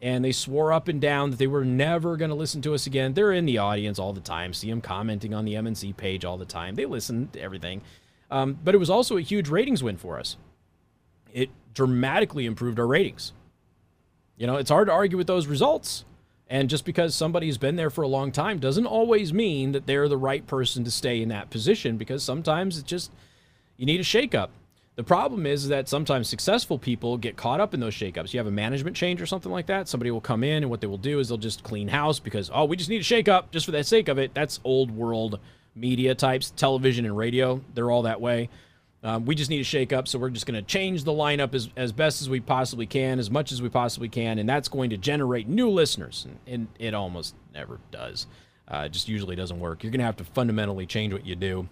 and 0.01 0.23
they 0.25 0.33
swore 0.33 0.73
up 0.73 0.87
and 0.89 0.99
down 0.99 1.29
that 1.29 1.37
they 1.39 1.47
were 1.47 1.63
never 1.63 2.17
going 2.17 2.29
to 2.29 2.35
listen 2.35 2.61
to 2.63 2.73
us 2.73 2.85
again. 2.85 3.13
They're 3.13 3.31
in 3.31 3.45
the 3.45 3.59
audience 3.59 3.97
all 3.97 4.11
the 4.11 4.19
time, 4.19 4.53
see 4.53 4.69
them 4.69 4.81
commenting 4.81 5.33
on 5.33 5.45
the 5.45 5.53
MNC 5.53 5.95
page 5.95 6.25
all 6.25 6.37
the 6.37 6.45
time. 6.45 6.75
They 6.75 6.85
listen 6.85 7.29
to 7.29 7.41
everything, 7.41 7.81
um, 8.29 8.59
but 8.61 8.75
it 8.75 8.77
was 8.77 8.89
also 8.89 9.15
a 9.15 9.21
huge 9.21 9.47
ratings 9.47 9.81
win 9.81 9.95
for 9.95 10.19
us. 10.19 10.35
It 11.31 11.49
dramatically 11.73 12.45
improved 12.45 12.79
our 12.79 12.87
ratings. 12.87 13.33
You 14.37 14.47
know, 14.47 14.55
it's 14.55 14.69
hard 14.69 14.87
to 14.87 14.93
argue 14.93 15.17
with 15.17 15.27
those 15.27 15.47
results. 15.47 16.05
And 16.49 16.69
just 16.69 16.83
because 16.83 17.13
somebody's 17.13 17.59
been 17.59 17.75
there 17.75 17.91
for 17.91 18.01
a 18.01 18.07
long 18.07 18.31
time 18.31 18.57
doesn't 18.57 18.87
always 18.87 19.31
mean 19.31 19.73
that 19.73 19.85
they're 19.85 20.07
the 20.07 20.17
right 20.17 20.45
person 20.47 20.83
to 20.83 20.91
stay 20.91 21.21
in 21.21 21.29
that 21.29 21.51
position 21.51 21.97
because 21.97 22.23
sometimes 22.23 22.79
it's 22.79 22.89
just 22.89 23.11
you 23.77 23.85
need 23.85 23.99
a 23.99 24.03
shakeup. 24.03 24.49
The 24.95 25.03
problem 25.03 25.45
is 25.45 25.67
that 25.69 25.87
sometimes 25.87 26.27
successful 26.27 26.77
people 26.77 27.17
get 27.17 27.37
caught 27.37 27.61
up 27.61 27.73
in 27.73 27.79
those 27.79 27.93
shakeups. 27.93 28.33
You 28.33 28.39
have 28.39 28.47
a 28.47 28.51
management 28.51 28.97
change 28.97 29.21
or 29.21 29.25
something 29.25 29.51
like 29.51 29.67
that. 29.67 29.87
Somebody 29.87 30.11
will 30.11 30.19
come 30.19 30.43
in 30.43 30.63
and 30.63 30.69
what 30.69 30.81
they 30.81 30.87
will 30.87 30.97
do 30.97 31.19
is 31.19 31.29
they'll 31.29 31.37
just 31.37 31.63
clean 31.63 31.87
house 31.87 32.19
because, 32.19 32.49
oh, 32.53 32.65
we 32.65 32.75
just 32.75 32.89
need 32.89 32.99
a 32.99 33.03
shakeup 33.05 33.51
just 33.51 33.65
for 33.65 33.71
the 33.71 33.83
sake 33.83 34.09
of 34.09 34.17
it. 34.17 34.33
That's 34.33 34.59
old 34.63 34.91
world 34.91 35.39
media 35.75 36.15
types, 36.15 36.51
television 36.51 37.05
and 37.05 37.15
radio. 37.15 37.61
They're 37.75 37.91
all 37.91 38.01
that 38.01 38.19
way. 38.19 38.49
Um, 39.01 39.25
we 39.25 39.33
just 39.33 39.49
need 39.49 39.59
to 39.59 39.63
shake 39.63 39.93
up, 39.93 40.09
so 40.09 40.19
we're 40.19 40.29
just 40.29 40.45
going 40.45 40.61
to 40.61 40.61
change 40.61 41.05
the 41.05 41.13
lineup 41.13 41.53
as, 41.53 41.69
as 41.77 41.93
best 41.93 42.21
as 42.21 42.29
we 42.29 42.41
possibly 42.41 42.85
can, 42.85 43.17
as 43.17 43.31
much 43.31 43.53
as 43.53 43.61
we 43.61 43.69
possibly 43.69 44.09
can, 44.09 44.39
and 44.39 44.49
that's 44.49 44.67
going 44.67 44.89
to 44.89 44.97
generate 44.97 45.47
new 45.47 45.69
listeners. 45.69 46.25
And, 46.27 46.39
and 46.45 46.67
it 46.79 46.93
almost 46.93 47.33
never 47.53 47.79
does. 47.91 48.27
Uh, 48.67 48.83
it 48.85 48.91
just 48.91 49.07
usually 49.07 49.37
doesn't 49.37 49.59
work. 49.59 49.83
You're 49.83 49.91
going 49.91 49.99
to 49.99 50.05
have 50.05 50.17
to 50.17 50.25
fundamentally 50.25 50.85
change 50.85 51.13
what 51.13 51.25
you 51.25 51.35
do. 51.35 51.69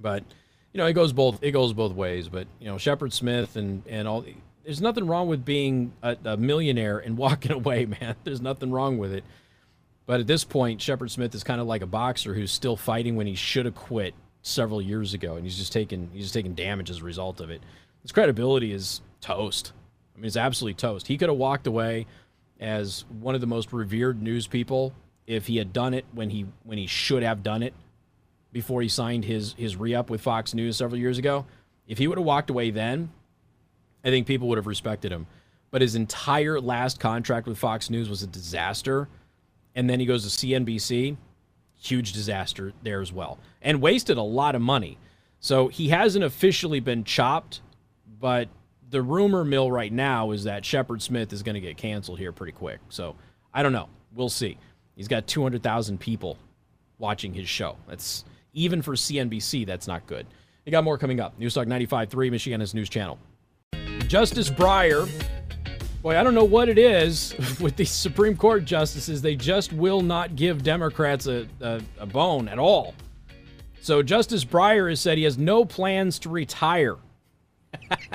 But 0.00 0.24
you 0.72 0.78
know, 0.78 0.86
it 0.86 0.92
goes 0.92 1.12
both 1.12 1.42
it 1.42 1.52
goes 1.52 1.72
both 1.72 1.92
ways. 1.92 2.28
But 2.28 2.46
you 2.58 2.66
know, 2.66 2.78
Shepard 2.78 3.12
Smith 3.12 3.56
and 3.56 3.82
and 3.86 4.06
all. 4.06 4.24
There's 4.64 4.80
nothing 4.80 5.06
wrong 5.06 5.28
with 5.28 5.44
being 5.44 5.92
a, 6.02 6.16
a 6.24 6.36
millionaire 6.36 6.98
and 6.98 7.16
walking 7.16 7.52
away, 7.52 7.86
man. 7.86 8.16
There's 8.24 8.40
nothing 8.40 8.70
wrong 8.70 8.98
with 8.98 9.12
it. 9.12 9.24
But 10.06 10.20
at 10.20 10.26
this 10.26 10.44
point, 10.44 10.82
Shepard 10.82 11.10
Smith 11.10 11.34
is 11.34 11.44
kind 11.44 11.60
of 11.60 11.66
like 11.66 11.82
a 11.82 11.86
boxer 11.86 12.34
who's 12.34 12.50
still 12.50 12.76
fighting 12.76 13.16
when 13.16 13.26
he 13.26 13.34
should 13.34 13.64
have 13.64 13.74
quit 13.74 14.14
several 14.42 14.80
years 14.80 15.14
ago, 15.14 15.36
and 15.36 15.44
he's 15.44 15.56
just 15.56 15.72
taking 15.72 16.10
he's 16.12 16.24
just 16.24 16.34
taking 16.34 16.54
damage 16.54 16.90
as 16.90 17.00
a 17.00 17.04
result 17.04 17.40
of 17.40 17.50
it. 17.50 17.62
His 18.02 18.12
credibility 18.12 18.72
is 18.72 19.00
toast. 19.20 19.72
I 20.14 20.18
mean, 20.18 20.26
it's 20.26 20.36
absolutely 20.36 20.74
toast. 20.74 21.06
He 21.06 21.18
could 21.18 21.28
have 21.28 21.38
walked 21.38 21.66
away 21.66 22.06
as 22.58 23.04
one 23.20 23.34
of 23.34 23.40
the 23.40 23.46
most 23.46 23.72
revered 23.72 24.22
news 24.22 24.46
people 24.46 24.92
if 25.26 25.46
he 25.46 25.56
had 25.56 25.72
done 25.72 25.94
it 25.94 26.04
when 26.12 26.30
he 26.30 26.46
when 26.64 26.78
he 26.78 26.86
should 26.86 27.22
have 27.22 27.42
done 27.42 27.62
it 27.62 27.74
before 28.52 28.82
he 28.82 28.88
signed 28.88 29.24
his 29.24 29.54
his 29.54 29.76
re-up 29.76 30.10
with 30.10 30.20
Fox 30.20 30.54
News 30.54 30.76
several 30.76 30.98
years 30.98 31.18
ago. 31.18 31.46
If 31.86 31.98
he 31.98 32.06
would 32.06 32.18
have 32.18 32.26
walked 32.26 32.50
away 32.50 32.70
then, 32.70 33.10
I 34.04 34.10
think 34.10 34.26
people 34.26 34.48
would 34.48 34.58
have 34.58 34.66
respected 34.66 35.12
him. 35.12 35.26
But 35.70 35.82
his 35.82 35.94
entire 35.94 36.60
last 36.60 36.98
contract 36.98 37.46
with 37.46 37.58
Fox 37.58 37.90
News 37.90 38.08
was 38.08 38.22
a 38.22 38.26
disaster. 38.26 39.08
And 39.74 39.88
then 39.88 40.00
he 40.00 40.06
goes 40.06 40.22
to 40.24 40.46
CNBC 40.46 41.16
huge 41.80 42.12
disaster 42.12 42.72
there 42.82 43.00
as 43.00 43.12
well, 43.12 43.38
and 43.62 43.80
wasted 43.80 44.18
a 44.18 44.22
lot 44.22 44.54
of 44.54 44.62
money. 44.62 44.98
So 45.40 45.68
he 45.68 45.88
hasn't 45.88 46.24
officially 46.24 46.80
been 46.80 47.04
chopped, 47.04 47.62
but 48.20 48.48
the 48.90 49.00
rumor 49.00 49.44
mill 49.44 49.70
right 49.70 49.92
now 49.92 50.32
is 50.32 50.44
that 50.44 50.64
Shepard 50.64 51.00
Smith 51.00 51.32
is 51.32 51.42
going 51.42 51.54
to 51.54 51.60
get 51.60 51.76
canceled 51.76 52.18
here 52.18 52.32
pretty 52.32 52.52
quick. 52.52 52.80
So 52.90 53.16
I 53.54 53.62
don't 53.62 53.72
know. 53.72 53.88
We'll 54.14 54.28
see. 54.28 54.58
He's 54.96 55.08
got 55.08 55.26
200,000 55.26 55.98
people 55.98 56.36
watching 56.98 57.32
his 57.32 57.48
show. 57.48 57.76
That's 57.88 58.24
even 58.52 58.82
for 58.82 58.92
CNBC, 58.92 59.64
that's 59.64 59.86
not 59.86 60.06
good. 60.06 60.26
You 60.66 60.72
got 60.72 60.84
more 60.84 60.98
coming 60.98 61.20
up. 61.20 61.38
Newstalk 61.40 61.66
95.3, 61.66 62.08
Michiana's 62.30 62.74
news 62.74 62.88
channel. 62.88 63.18
Justice 64.08 64.50
Breyer, 64.50 65.08
boy, 66.02 66.18
I 66.18 66.22
don't 66.22 66.34
know 66.34 66.44
what 66.44 66.68
it 66.68 66.78
is 66.78 67.34
with 67.60 67.76
these 67.76 67.90
Supreme 67.90 68.36
Court 68.36 68.64
justices. 68.64 69.22
They 69.22 69.36
just 69.36 69.72
will 69.72 70.02
not 70.02 70.36
give 70.36 70.62
Democrats 70.62 71.26
a, 71.26 71.46
a, 71.60 71.80
a 71.98 72.06
bone 72.06 72.48
at 72.48 72.58
all. 72.58 72.94
So 73.80 74.02
Justice 74.02 74.44
Breyer 74.44 74.90
has 74.90 75.00
said 75.00 75.18
he 75.18 75.24
has 75.24 75.38
no 75.38 75.64
plans 75.64 76.18
to 76.20 76.28
retire. 76.28 76.96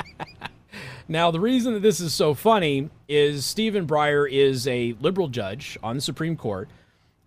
now, 1.07 1.31
the 1.31 1.39
reason 1.39 1.73
that 1.73 1.81
this 1.81 1.99
is 1.99 2.13
so 2.13 2.33
funny 2.33 2.89
is 3.07 3.45
Stephen 3.45 3.87
Breyer 3.87 4.29
is 4.31 4.67
a 4.67 4.95
liberal 4.99 5.27
judge 5.27 5.77
on 5.81 5.95
the 5.95 6.01
Supreme 6.01 6.37
Court. 6.37 6.69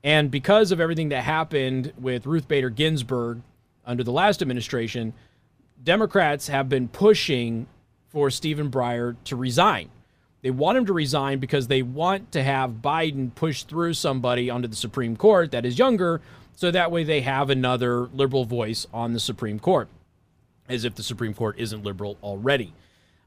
And 0.04 0.30
because 0.30 0.70
of 0.70 0.80
everything 0.80 1.08
that 1.08 1.24
happened 1.24 1.92
with 2.00 2.26
Ruth 2.26 2.46
Bader 2.46 2.70
Ginsburg 2.70 3.42
under 3.84 4.04
the 4.04 4.12
last 4.12 4.40
administration, 4.40 5.12
Democrats 5.82 6.46
have 6.46 6.68
been 6.68 6.86
pushing 6.86 7.66
for 8.08 8.30
Stephen 8.30 8.70
Breyer 8.70 9.16
to 9.24 9.34
resign. 9.34 9.90
They 10.42 10.50
want 10.50 10.78
him 10.78 10.86
to 10.86 10.92
resign 10.92 11.38
because 11.40 11.66
they 11.66 11.82
want 11.82 12.32
to 12.32 12.42
have 12.42 12.82
Biden 12.82 13.34
push 13.34 13.64
through 13.64 13.94
somebody 13.94 14.50
onto 14.50 14.68
the 14.68 14.76
Supreme 14.76 15.16
Court 15.16 15.50
that 15.50 15.66
is 15.66 15.78
younger, 15.78 16.20
so 16.54 16.70
that 16.70 16.90
way 16.90 17.04
they 17.04 17.22
have 17.22 17.50
another 17.50 18.06
liberal 18.14 18.44
voice 18.44 18.86
on 18.92 19.12
the 19.12 19.20
Supreme 19.20 19.58
Court, 19.58 19.88
as 20.68 20.84
if 20.84 20.94
the 20.94 21.02
Supreme 21.02 21.34
Court 21.34 21.58
isn't 21.58 21.84
liberal 21.84 22.18
already. 22.22 22.72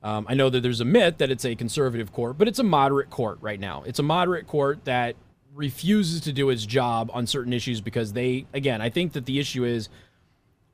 Um, 0.04 0.26
I 0.28 0.34
know 0.34 0.50
that 0.50 0.62
there's 0.62 0.82
a 0.82 0.86
myth 0.86 1.18
that 1.18 1.30
it's 1.30 1.46
a 1.46 1.56
conservative 1.56 2.12
court, 2.12 2.38
but 2.38 2.48
it's 2.48 2.60
a 2.60 2.64
moderate 2.64 3.10
court 3.10 3.38
right 3.42 3.60
now. 3.60 3.84
It's 3.86 4.00
a 4.00 4.04
moderate 4.04 4.48
court 4.48 4.86
that 4.86 5.16
refuses 5.54 6.22
to 6.22 6.34
do 6.34 6.50
its 6.50 6.66
job 6.66 7.12
on 7.14 7.28
certain 7.28 7.54
issues 7.54 7.82
because 7.82 8.14
they, 8.14 8.46
again, 8.54 8.82
I 8.82 8.90
think 8.90 9.14
that 9.14 9.26
the 9.26 9.38
issue 9.38 9.64
is 9.66 9.90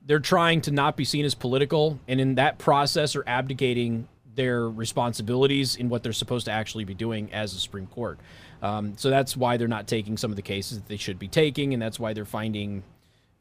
they're 0.06 0.20
trying 0.20 0.62
to 0.62 0.72
not 0.72 0.96
be 0.96 1.04
seen 1.04 1.26
as 1.26 1.36
political, 1.36 2.00
and 2.08 2.22
in 2.22 2.36
that 2.36 2.58
process, 2.58 3.16
are 3.16 3.24
abdicating 3.28 4.08
their 4.38 4.70
responsibilities 4.70 5.76
in 5.76 5.90
what 5.90 6.04
they're 6.04 6.14
supposed 6.14 6.46
to 6.46 6.52
actually 6.52 6.86
be 6.86 6.94
doing 6.94 7.34
as 7.34 7.54
a 7.54 7.60
Supreme 7.60 7.88
Court. 7.88 8.20
Um, 8.62 8.94
so 8.96 9.10
that's 9.10 9.36
why 9.36 9.58
they're 9.58 9.68
not 9.68 9.88
taking 9.88 10.16
some 10.16 10.32
of 10.32 10.38
the 10.38 10.42
cases 10.42 10.78
that 10.78 10.88
they 10.88 10.96
should 10.96 11.20
be 11.20 11.28
taking, 11.28 11.74
and 11.74 11.82
that's 11.82 12.00
why 12.00 12.14
they're 12.14 12.24
finding 12.24 12.84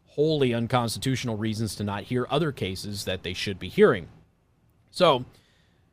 wholly 0.07 0.55
unconstitutional 0.55 1.37
reasons 1.37 1.77
to 1.77 1.85
not 1.85 2.03
hear 2.03 2.27
other 2.31 2.51
cases 2.51 3.05
that 3.05 3.23
they 3.23 3.35
should 3.35 3.59
be 3.59 3.69
hearing. 3.69 4.09
So, 4.91 5.27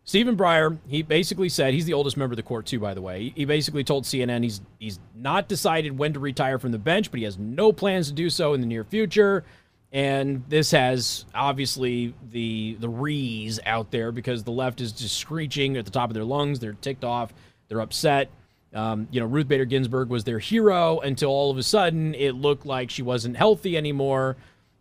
Stephen 0.05 0.35
Breyer, 0.35 0.77
he 0.87 1.01
basically 1.01 1.49
said 1.49 1.73
he's 1.73 1.85
the 1.85 1.93
oldest 1.93 2.17
member 2.17 2.33
of 2.33 2.37
the 2.37 2.43
court 2.43 2.65
too. 2.65 2.79
By 2.79 2.93
the 2.93 3.01
way, 3.01 3.33
he 3.35 3.45
basically 3.45 3.83
told 3.83 4.03
CNN 4.03 4.43
he's 4.43 4.61
he's 4.79 4.99
not 5.15 5.47
decided 5.47 5.97
when 5.97 6.13
to 6.13 6.19
retire 6.19 6.59
from 6.59 6.71
the 6.71 6.77
bench, 6.79 7.11
but 7.11 7.19
he 7.19 7.25
has 7.25 7.37
no 7.37 7.71
plans 7.71 8.07
to 8.07 8.13
do 8.13 8.29
so 8.29 8.53
in 8.53 8.61
the 8.61 8.67
near 8.67 8.83
future. 8.83 9.45
And 9.93 10.43
this 10.49 10.71
has 10.71 11.25
obviously 11.35 12.15
the 12.31 12.75
the 12.79 12.89
rees 12.89 13.59
out 13.63 13.91
there 13.91 14.11
because 14.11 14.43
the 14.43 14.51
left 14.51 14.81
is 14.81 14.91
just 14.91 15.15
screeching 15.17 15.77
at 15.77 15.85
the 15.85 15.91
top 15.91 16.09
of 16.09 16.15
their 16.15 16.23
lungs. 16.23 16.59
They're 16.59 16.73
ticked 16.73 17.03
off. 17.03 17.31
They're 17.69 17.79
upset. 17.79 18.31
Um, 18.73 19.07
you 19.11 19.19
know, 19.19 19.27
Ruth 19.27 19.47
Bader 19.47 19.65
Ginsburg 19.65 20.09
was 20.09 20.23
their 20.23 20.39
hero 20.39 20.99
until 20.99 21.29
all 21.29 21.51
of 21.51 21.59
a 21.59 21.63
sudden 21.63 22.15
it 22.15 22.33
looked 22.33 22.65
like 22.65 22.89
she 22.89 23.03
wasn't 23.03 23.37
healthy 23.37 23.77
anymore. 23.77 24.35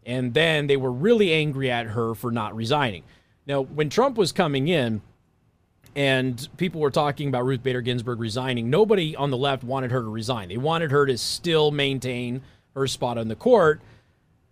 And 0.07 0.33
then 0.33 0.67
they 0.67 0.79
were 0.79 0.91
really 0.91 1.31
angry 1.33 1.71
at 1.71 1.87
her 1.87 2.15
for 2.15 2.33
not 2.33 2.57
resigning. 2.57 3.05
Now, 3.47 3.61
when 3.61 3.91
Trump 3.91 4.17
was 4.17 4.33
coming 4.33 4.69
in 4.69 5.03
and 5.95 6.49
people 6.57 6.81
were 6.81 6.91
talking 6.91 7.29
about 7.29 7.45
Ruth 7.45 7.63
Bader 7.63 7.83
Ginsburg 7.83 8.19
resigning, 8.19 8.71
nobody 8.71 9.15
on 9.15 9.31
the 9.31 9.37
left 9.37 9.63
wanted 9.63 9.91
her 9.91 10.01
to 10.01 10.09
resign. 10.09 10.49
They 10.49 10.57
wanted 10.57 10.91
her 10.91 11.05
to 11.05 11.19
still 11.19 11.71
maintain 11.71 12.41
her 12.75 12.87
spot 12.87 13.19
on 13.19 13.29
the 13.29 13.37
court 13.37 13.83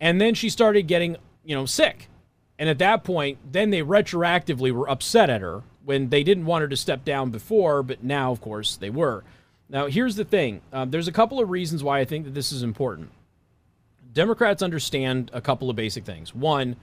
and 0.01 0.19
then 0.19 0.33
she 0.33 0.49
started 0.49 0.87
getting, 0.87 1.15
you 1.45 1.55
know, 1.55 1.65
sick. 1.65 2.09
And 2.59 2.67
at 2.67 2.79
that 2.79 3.03
point, 3.03 3.37
then 3.49 3.69
they 3.69 3.81
retroactively 3.81 4.71
were 4.71 4.89
upset 4.89 5.29
at 5.29 5.41
her 5.41 5.61
when 5.85 6.09
they 6.09 6.23
didn't 6.23 6.45
want 6.45 6.63
her 6.63 6.67
to 6.67 6.75
step 6.75 7.05
down 7.05 7.29
before, 7.29 7.83
but 7.83 8.03
now, 8.03 8.31
of 8.31 8.41
course, 8.41 8.75
they 8.75 8.89
were. 8.89 9.23
Now, 9.69 9.87
here's 9.87 10.15
the 10.15 10.25
thing 10.25 10.61
um, 10.73 10.91
there's 10.91 11.07
a 11.07 11.11
couple 11.11 11.39
of 11.39 11.49
reasons 11.49 11.83
why 11.83 11.99
I 11.99 12.05
think 12.05 12.25
that 12.25 12.33
this 12.33 12.51
is 12.51 12.63
important. 12.63 13.11
Democrats 14.11 14.61
understand 14.61 15.31
a 15.33 15.39
couple 15.39 15.69
of 15.69 15.75
basic 15.75 16.03
things. 16.03 16.35
One, 16.35 16.75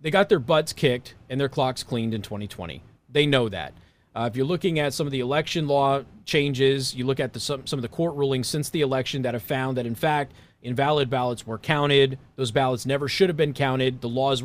they 0.00 0.10
got 0.10 0.28
their 0.28 0.38
butts 0.38 0.72
kicked 0.72 1.14
and 1.28 1.40
their 1.40 1.48
clocks 1.48 1.82
cleaned 1.82 2.14
in 2.14 2.22
2020. 2.22 2.82
They 3.10 3.26
know 3.26 3.48
that. 3.48 3.74
Uh, 4.14 4.28
if 4.30 4.36
you're 4.36 4.46
looking 4.46 4.78
at 4.78 4.92
some 4.92 5.06
of 5.06 5.10
the 5.10 5.20
election 5.20 5.66
law 5.66 6.02
changes, 6.24 6.94
you 6.94 7.04
look 7.04 7.20
at 7.20 7.32
the, 7.32 7.40
some, 7.40 7.66
some 7.66 7.78
of 7.78 7.82
the 7.82 7.88
court 7.88 8.14
rulings 8.14 8.48
since 8.48 8.70
the 8.70 8.82
election 8.82 9.22
that 9.22 9.34
have 9.34 9.42
found 9.42 9.76
that, 9.76 9.86
in 9.86 9.94
fact, 9.94 10.32
Invalid 10.62 11.08
ballots 11.08 11.46
were 11.46 11.58
counted. 11.58 12.18
Those 12.36 12.50
ballots 12.50 12.84
never 12.84 13.08
should 13.08 13.28
have 13.28 13.36
been 13.36 13.54
counted. 13.54 14.00
The 14.00 14.08
laws 14.08 14.42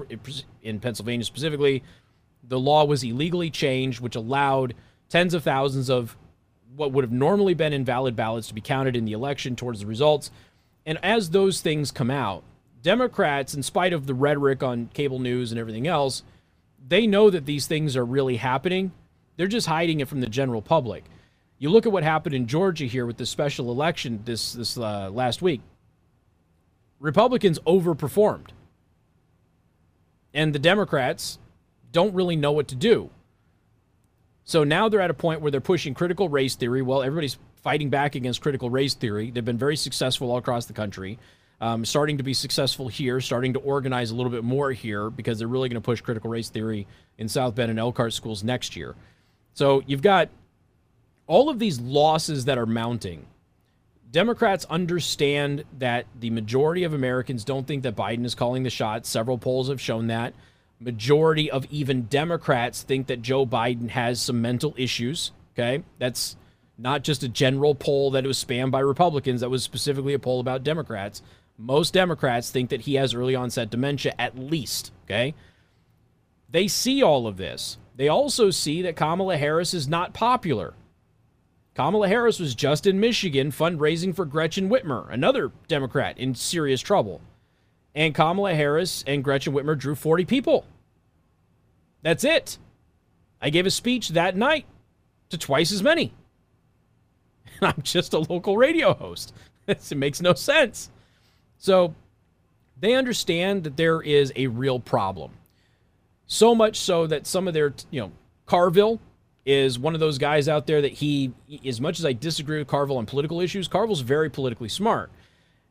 in 0.61 0.79
Pennsylvania 0.79 1.25
specifically, 1.25 1.83
the 2.47 2.59
law 2.59 2.85
was 2.85 3.03
illegally 3.03 3.49
changed, 3.49 3.99
which 3.99 4.15
allowed 4.15 4.75
tens 5.09 5.33
of 5.33 5.43
thousands 5.43 5.89
of 5.89 6.15
what 6.75 6.91
would 6.91 7.03
have 7.03 7.11
normally 7.11 7.53
been 7.53 7.73
invalid 7.73 8.15
ballots 8.15 8.47
to 8.47 8.53
be 8.53 8.61
counted 8.61 8.95
in 8.95 9.05
the 9.05 9.13
election 9.13 9.55
towards 9.55 9.79
the 9.79 9.85
results. 9.85 10.31
And 10.85 10.99
as 11.03 11.29
those 11.29 11.61
things 11.61 11.91
come 11.91 12.11
out, 12.11 12.43
Democrats, 12.81 13.53
in 13.53 13.63
spite 13.63 13.93
of 13.93 14.05
the 14.05 14.13
rhetoric 14.13 14.61
on 14.61 14.89
cable 14.93 15.19
news 15.19 15.51
and 15.51 15.59
everything 15.59 15.87
else, 15.87 16.23
they 16.87 17.07
know 17.07 17.29
that 17.29 17.45
these 17.45 17.65
things 17.67 17.97
are 17.97 18.05
really 18.05 18.37
happening. 18.37 18.91
They're 19.37 19.47
just 19.47 19.67
hiding 19.67 19.99
it 19.99 20.07
from 20.07 20.21
the 20.21 20.27
general 20.27 20.61
public. 20.61 21.03
You 21.57 21.69
look 21.69 21.85
at 21.85 21.91
what 21.91 22.03
happened 22.03 22.35
in 22.35 22.47
Georgia 22.47 22.85
here 22.85 23.05
with 23.05 23.17
the 23.17 23.25
special 23.25 23.71
election 23.71 24.21
this 24.25 24.53
this 24.53 24.77
uh, 24.77 25.09
last 25.09 25.41
week. 25.41 25.61
Republicans 27.05 27.59
overperformed. 27.67 28.47
And 30.33 30.53
the 30.53 30.59
Democrats 30.59 31.37
don't 31.91 32.15
really 32.15 32.35
know 32.35 32.51
what 32.51 32.67
to 32.69 32.75
do. 32.75 33.11
So 34.43 34.63
now 34.63 34.89
they're 34.89 35.01
at 35.01 35.11
a 35.11 35.15
point 35.15 35.41
where 35.41 35.51
they're 35.51 35.61
pushing 35.61 35.93
critical 35.93 36.29
race 36.29 36.55
theory. 36.55 36.81
Well, 36.81 37.03
everybody's 37.03 37.37
fighting 37.61 37.91
back 37.91 38.15
against 38.15 38.41
critical 38.41 38.71
race 38.71 38.95
theory. 38.95 39.29
They've 39.29 39.45
been 39.45 39.57
very 39.57 39.75
successful 39.75 40.31
all 40.31 40.37
across 40.37 40.65
the 40.65 40.73
country, 40.73 41.19
um, 41.61 41.85
starting 41.85 42.17
to 42.17 42.23
be 42.23 42.33
successful 42.33 42.87
here, 42.87 43.21
starting 43.21 43.53
to 43.53 43.59
organize 43.59 44.09
a 44.09 44.15
little 44.15 44.31
bit 44.31 44.43
more 44.43 44.71
here 44.71 45.11
because 45.11 45.37
they're 45.37 45.47
really 45.47 45.69
going 45.69 45.81
to 45.81 45.85
push 45.85 46.01
critical 46.01 46.31
race 46.31 46.49
theory 46.49 46.87
in 47.19 47.29
South 47.29 47.53
Bend 47.53 47.69
and 47.69 47.79
Elkhart 47.79 48.13
schools 48.13 48.43
next 48.43 48.75
year. 48.75 48.95
So 49.53 49.83
you've 49.85 50.01
got 50.01 50.29
all 51.27 51.49
of 51.49 51.59
these 51.59 51.79
losses 51.79 52.45
that 52.45 52.57
are 52.57 52.65
mounting 52.65 53.27
Democrats 54.15 54.63
understand 54.69 55.65
that 55.77 56.05
the 56.17 56.29
majority 56.29 56.85
of 56.85 56.93
Americans 56.93 57.43
don't 57.43 57.67
think 57.67 57.83
that 57.83 57.97
Biden 57.97 58.23
is 58.23 58.33
calling 58.33 58.63
the 58.63 58.69
shots. 58.69 59.09
Several 59.09 59.37
polls 59.37 59.67
have 59.67 59.81
shown 59.81 60.07
that. 60.07 60.33
Majority 60.79 61.51
of 61.51 61.65
even 61.69 62.03
Democrats 62.03 62.81
think 62.81 63.07
that 63.07 63.21
Joe 63.21 63.45
Biden 63.45 63.89
has 63.89 64.21
some 64.21 64.41
mental 64.41 64.73
issues. 64.77 65.33
Okay. 65.53 65.83
That's 65.99 66.37
not 66.77 67.03
just 67.03 67.23
a 67.23 67.27
general 67.27 67.75
poll 67.75 68.11
that 68.11 68.23
was 68.23 68.41
spammed 68.41 68.71
by 68.71 68.79
Republicans. 68.79 69.41
That 69.41 69.49
was 69.49 69.63
specifically 69.63 70.13
a 70.13 70.19
poll 70.19 70.39
about 70.39 70.63
Democrats. 70.63 71.21
Most 71.57 71.93
Democrats 71.93 72.49
think 72.49 72.69
that 72.69 72.83
he 72.83 72.93
has 72.93 73.13
early 73.13 73.35
onset 73.35 73.69
dementia, 73.69 74.13
at 74.17 74.39
least. 74.39 74.93
Okay. 75.03 75.33
They 76.49 76.69
see 76.69 77.03
all 77.03 77.27
of 77.27 77.35
this. 77.35 77.79
They 77.97 78.07
also 78.07 78.49
see 78.49 78.81
that 78.83 78.95
Kamala 78.95 79.35
Harris 79.35 79.73
is 79.73 79.89
not 79.89 80.13
popular. 80.13 80.73
Kamala 81.75 82.07
Harris 82.07 82.39
was 82.39 82.55
just 82.55 82.87
in 82.87 83.01
Michigan 83.01 83.51
fundraising 83.51 84.15
for 84.15 84.23
Gretchen 84.25 84.69
Whitmer, 84.69 85.11
another 85.11 85.51
Democrat 85.67 86.17
in 86.17 86.33
serious 86.33 86.81
trouble. 86.81 87.19
And 87.93 88.15
Kamala 88.15 88.55
Harris 88.55 89.03
and 89.05 89.23
Gretchen 89.23 89.53
Whitmer 89.53 89.77
drew 89.77 89.93
40 89.93 90.25
people. 90.25 90.65
That's 92.01 92.23
it. 92.23 92.57
I 93.41 93.49
gave 93.49 93.65
a 93.65 93.71
speech 93.71 94.09
that 94.09 94.37
night 94.37 94.65
to 95.29 95.37
twice 95.37 95.71
as 95.71 95.83
many. 95.83 96.13
And 97.59 97.67
I'm 97.75 97.81
just 97.81 98.13
a 98.13 98.19
local 98.19 98.55
radio 98.57 98.93
host. 98.93 99.33
it 99.67 99.95
makes 99.95 100.21
no 100.21 100.33
sense. 100.33 100.89
So 101.57 101.93
they 102.79 102.93
understand 102.93 103.65
that 103.65 103.75
there 103.75 104.01
is 104.01 104.31
a 104.37 104.47
real 104.47 104.79
problem. 104.79 105.31
So 106.27 106.55
much 106.55 106.79
so 106.79 107.05
that 107.07 107.27
some 107.27 107.47
of 107.47 107.53
their, 107.53 107.73
you 107.91 107.99
know, 108.01 108.11
Carville, 108.45 108.99
is 109.45 109.77
one 109.77 109.93
of 109.93 109.99
those 109.99 110.17
guys 110.17 110.47
out 110.49 110.65
there 110.65 110.81
that 110.81 110.93
he, 110.93 111.31
as 111.65 111.79
much 111.79 111.99
as 111.99 112.05
I 112.05 112.13
disagree 112.13 112.57
with 112.57 112.67
Carville 112.67 112.97
on 112.97 113.05
political 113.05 113.39
issues, 113.39 113.67
Carville's 113.67 114.01
very 114.01 114.29
politically 114.29 114.69
smart. 114.69 115.11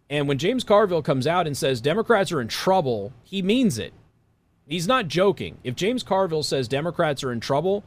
And 0.09 0.29
when 0.29 0.39
James 0.39 0.65
Carville 0.65 1.03
comes 1.03 1.27
out 1.27 1.47
and 1.47 1.57
says 1.57 1.81
Democrats 1.81 2.31
are 2.31 2.41
in 2.41 2.49
trouble, 2.49 3.13
he 3.25 3.43
means 3.43 3.79
it. 3.79 3.93
He's 4.69 4.87
not 4.87 5.09
joking. 5.09 5.59
If 5.65 5.75
James 5.75 6.03
Carville 6.03 6.43
says 6.43 6.69
Democrats 6.69 7.25
are 7.25 7.33
in 7.33 7.41
trouble, 7.41 7.85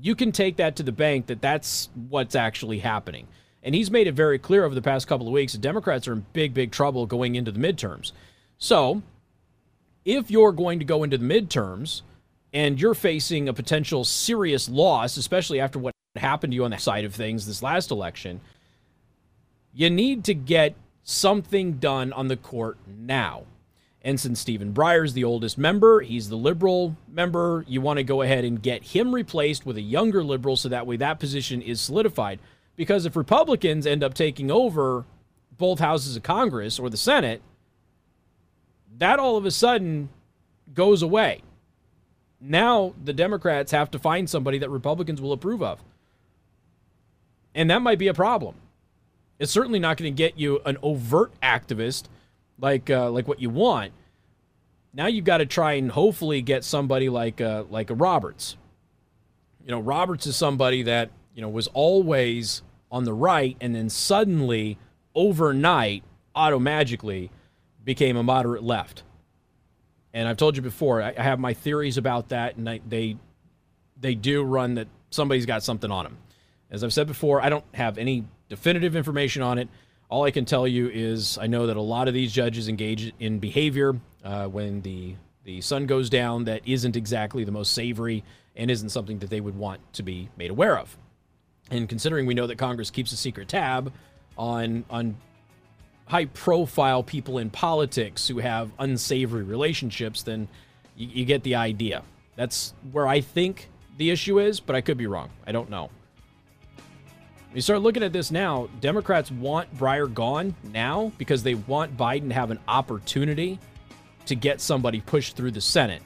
you 0.00 0.14
can 0.14 0.30
take 0.30 0.56
that 0.56 0.76
to 0.76 0.82
the 0.82 0.92
bank 0.92 1.26
that 1.26 1.42
that's 1.42 1.88
what's 2.08 2.34
actually 2.34 2.78
happening. 2.78 3.26
And 3.62 3.74
he's 3.74 3.90
made 3.90 4.06
it 4.06 4.12
very 4.12 4.38
clear 4.38 4.64
over 4.64 4.74
the 4.74 4.82
past 4.82 5.08
couple 5.08 5.26
of 5.26 5.32
weeks 5.32 5.52
that 5.52 5.60
Democrats 5.60 6.06
are 6.06 6.12
in 6.12 6.26
big, 6.32 6.54
big 6.54 6.70
trouble 6.70 7.06
going 7.06 7.34
into 7.34 7.50
the 7.50 7.58
midterms. 7.58 8.12
So, 8.56 9.02
if 10.04 10.30
you're 10.30 10.52
going 10.52 10.78
to 10.78 10.84
go 10.84 11.02
into 11.02 11.18
the 11.18 11.24
midterms 11.24 12.02
and 12.58 12.80
you're 12.80 12.92
facing 12.92 13.48
a 13.48 13.52
potential 13.52 14.02
serious 14.02 14.68
loss, 14.68 15.16
especially 15.16 15.60
after 15.60 15.78
what 15.78 15.94
happened 16.16 16.50
to 16.50 16.56
you 16.56 16.64
on 16.64 16.72
the 16.72 16.78
side 16.78 17.04
of 17.04 17.14
things 17.14 17.46
this 17.46 17.62
last 17.62 17.92
election, 17.92 18.40
You 19.72 19.88
need 19.90 20.24
to 20.24 20.34
get 20.34 20.74
something 21.04 21.74
done 21.74 22.12
on 22.12 22.26
the 22.26 22.36
court 22.36 22.76
now. 22.84 23.44
And 24.02 24.18
since 24.18 24.40
Stephen 24.40 24.74
Breyer 24.74 25.04
is 25.04 25.12
the 25.12 25.22
oldest 25.22 25.56
member, 25.56 26.00
he's 26.00 26.30
the 26.30 26.36
liberal 26.36 26.96
member, 27.06 27.64
you 27.68 27.80
want 27.80 27.98
to 27.98 28.02
go 28.02 28.22
ahead 28.22 28.44
and 28.44 28.60
get 28.60 28.82
him 28.82 29.14
replaced 29.14 29.64
with 29.64 29.76
a 29.76 29.80
younger 29.80 30.24
liberal 30.24 30.56
so 30.56 30.68
that 30.68 30.84
way 30.84 30.96
that 30.96 31.20
position 31.20 31.62
is 31.62 31.80
solidified. 31.80 32.40
Because 32.74 33.06
if 33.06 33.14
Republicans 33.14 33.86
end 33.86 34.02
up 34.02 34.14
taking 34.14 34.50
over 34.50 35.04
both 35.56 35.78
houses 35.78 36.16
of 36.16 36.24
Congress 36.24 36.80
or 36.80 36.90
the 36.90 36.96
Senate, 36.96 37.40
that 38.96 39.20
all 39.20 39.36
of 39.36 39.46
a 39.46 39.52
sudden 39.52 40.08
goes 40.74 41.02
away. 41.02 41.42
Now 42.40 42.94
the 43.02 43.12
Democrats 43.12 43.72
have 43.72 43.90
to 43.92 43.98
find 43.98 44.28
somebody 44.28 44.58
that 44.58 44.70
Republicans 44.70 45.20
will 45.20 45.32
approve 45.32 45.62
of. 45.62 45.82
And 47.54 47.70
that 47.70 47.82
might 47.82 47.98
be 47.98 48.08
a 48.08 48.14
problem. 48.14 48.54
It's 49.38 49.52
certainly 49.52 49.78
not 49.78 49.96
going 49.96 50.12
to 50.12 50.16
get 50.16 50.38
you 50.38 50.60
an 50.64 50.76
overt 50.82 51.32
activist 51.42 52.04
like 52.58 52.90
uh, 52.90 53.10
like 53.10 53.28
what 53.28 53.40
you 53.40 53.50
want. 53.50 53.92
Now 54.92 55.06
you've 55.06 55.24
got 55.24 55.38
to 55.38 55.46
try 55.46 55.74
and 55.74 55.90
hopefully 55.90 56.42
get 56.42 56.64
somebody 56.64 57.08
like 57.08 57.40
uh, 57.40 57.64
like 57.70 57.90
a 57.90 57.94
Roberts. 57.94 58.56
You 59.64 59.70
know, 59.70 59.80
Roberts 59.80 60.26
is 60.26 60.36
somebody 60.36 60.82
that 60.84 61.10
you 61.34 61.42
know 61.42 61.48
was 61.48 61.68
always 61.68 62.62
on 62.90 63.04
the 63.04 63.12
right, 63.12 63.56
and 63.60 63.74
then 63.74 63.90
suddenly, 63.90 64.78
overnight, 65.14 66.02
auto 66.34 66.58
magically, 66.58 67.30
became 67.84 68.16
a 68.16 68.22
moderate 68.22 68.62
left. 68.62 69.02
And 70.14 70.28
I've 70.28 70.36
told 70.36 70.56
you 70.56 70.62
before, 70.62 71.02
I, 71.02 71.12
have 71.12 71.38
my 71.38 71.54
theories 71.54 71.98
about 71.98 72.30
that, 72.30 72.56
and 72.56 72.68
I, 72.68 72.80
they 72.86 73.16
they 74.00 74.14
do 74.14 74.42
run 74.42 74.74
that 74.74 74.88
somebody's 75.10 75.46
got 75.46 75.62
something 75.62 75.90
on 75.90 76.04
them. 76.04 76.18
As 76.70 76.84
I've 76.84 76.92
said 76.92 77.06
before, 77.06 77.42
I 77.42 77.48
don't 77.48 77.64
have 77.74 77.98
any 77.98 78.24
definitive 78.48 78.94
information 78.94 79.42
on 79.42 79.58
it. 79.58 79.68
All 80.08 80.24
I 80.24 80.30
can 80.30 80.44
tell 80.44 80.66
you 80.66 80.88
is 80.88 81.38
I 81.38 81.46
know 81.46 81.66
that 81.66 81.76
a 81.76 81.82
lot 81.82 82.08
of 82.08 82.14
these 82.14 82.32
judges 82.32 82.68
engage 82.68 83.12
in 83.18 83.38
behavior 83.38 83.98
uh, 84.24 84.46
when 84.46 84.82
the 84.82 85.14
the 85.44 85.60
sun 85.62 85.86
goes 85.86 86.10
down 86.10 86.44
that 86.44 86.60
isn't 86.66 86.94
exactly 86.94 87.42
the 87.42 87.52
most 87.52 87.72
savory 87.72 88.22
and 88.54 88.70
isn't 88.70 88.90
something 88.90 89.18
that 89.20 89.30
they 89.30 89.40
would 89.40 89.56
want 89.56 89.80
to 89.94 90.02
be 90.02 90.28
made 90.36 90.50
aware 90.50 90.76
of. 90.76 90.96
And 91.70 91.88
considering 91.88 92.26
we 92.26 92.34
know 92.34 92.46
that 92.46 92.58
Congress 92.58 92.90
keeps 92.90 93.12
a 93.12 93.16
secret 93.16 93.48
tab 93.48 93.92
on 94.36 94.84
on 94.90 95.16
high 96.08 96.24
profile 96.24 97.02
people 97.02 97.38
in 97.38 97.50
politics 97.50 98.26
who 98.26 98.38
have 98.38 98.70
unsavory 98.78 99.44
relationships, 99.44 100.22
then 100.22 100.48
you, 100.96 101.08
you 101.08 101.24
get 101.24 101.42
the 101.42 101.54
idea. 101.54 102.02
That's 102.36 102.74
where 102.92 103.06
I 103.06 103.20
think 103.20 103.68
the 103.98 104.10
issue 104.10 104.38
is, 104.38 104.58
but 104.60 104.74
I 104.74 104.80
could 104.80 104.96
be 104.96 105.06
wrong. 105.06 105.30
I 105.46 105.52
don't 105.52 105.70
know. 105.70 105.90
You 107.54 107.60
start 107.60 107.80
looking 107.80 108.02
at 108.02 108.12
this 108.12 108.30
now, 108.30 108.68
Democrats 108.80 109.30
want 109.30 109.74
Breyer 109.76 110.12
gone 110.12 110.54
now 110.72 111.12
because 111.18 111.42
they 111.42 111.54
want 111.54 111.96
Biden 111.96 112.28
to 112.28 112.34
have 112.34 112.50
an 112.50 112.58
opportunity 112.68 113.58
to 114.26 114.34
get 114.34 114.60
somebody 114.60 115.00
pushed 115.00 115.36
through 115.36 115.52
the 115.52 115.60
Senate. 115.60 116.02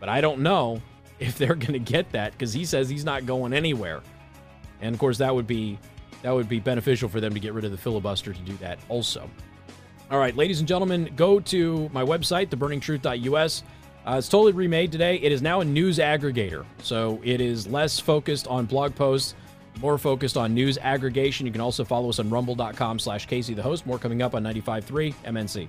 But 0.00 0.08
I 0.08 0.20
don't 0.20 0.40
know 0.40 0.82
if 1.18 1.38
they're 1.38 1.54
going 1.54 1.72
to 1.72 1.78
get 1.78 2.10
that 2.12 2.32
because 2.32 2.52
he 2.52 2.64
says 2.64 2.88
he's 2.88 3.04
not 3.04 3.26
going 3.26 3.52
anywhere. 3.52 4.02
And 4.80 4.94
of 4.94 5.00
course, 5.00 5.18
that 5.18 5.34
would 5.34 5.46
be 5.46 5.78
that 6.22 6.32
would 6.32 6.48
be 6.48 6.60
beneficial 6.60 7.08
for 7.08 7.20
them 7.20 7.34
to 7.34 7.40
get 7.40 7.52
rid 7.52 7.64
of 7.64 7.70
the 7.70 7.76
filibuster 7.76 8.32
to 8.32 8.40
do 8.40 8.56
that 8.58 8.78
also. 8.88 9.30
All 10.10 10.18
right, 10.18 10.34
ladies 10.36 10.58
and 10.60 10.68
gentlemen, 10.68 11.12
go 11.16 11.38
to 11.40 11.90
my 11.92 12.02
website, 12.02 12.48
theburningtruth.us. 12.48 13.62
Uh, 14.06 14.14
it's 14.16 14.28
totally 14.28 14.52
remade 14.52 14.90
today. 14.90 15.16
It 15.16 15.32
is 15.32 15.42
now 15.42 15.60
a 15.60 15.64
news 15.64 15.98
aggregator, 15.98 16.64
so 16.82 17.20
it 17.22 17.40
is 17.40 17.66
less 17.66 18.00
focused 18.00 18.46
on 18.46 18.64
blog 18.64 18.94
posts 18.94 19.34
more 19.80 19.98
focused 19.98 20.36
on 20.36 20.54
news 20.54 20.78
aggregation. 20.78 21.46
You 21.46 21.52
can 21.52 21.60
also 21.60 21.84
follow 21.84 22.08
us 22.08 22.18
on 22.18 22.30
rumble.com 22.30 22.98
slash 22.98 23.26
Casey 23.26 23.54
the 23.54 23.62
host. 23.62 23.86
More 23.86 23.98
coming 23.98 24.22
up 24.22 24.34
on 24.34 24.42
95.3 24.42 25.14
MNC. 25.24 25.68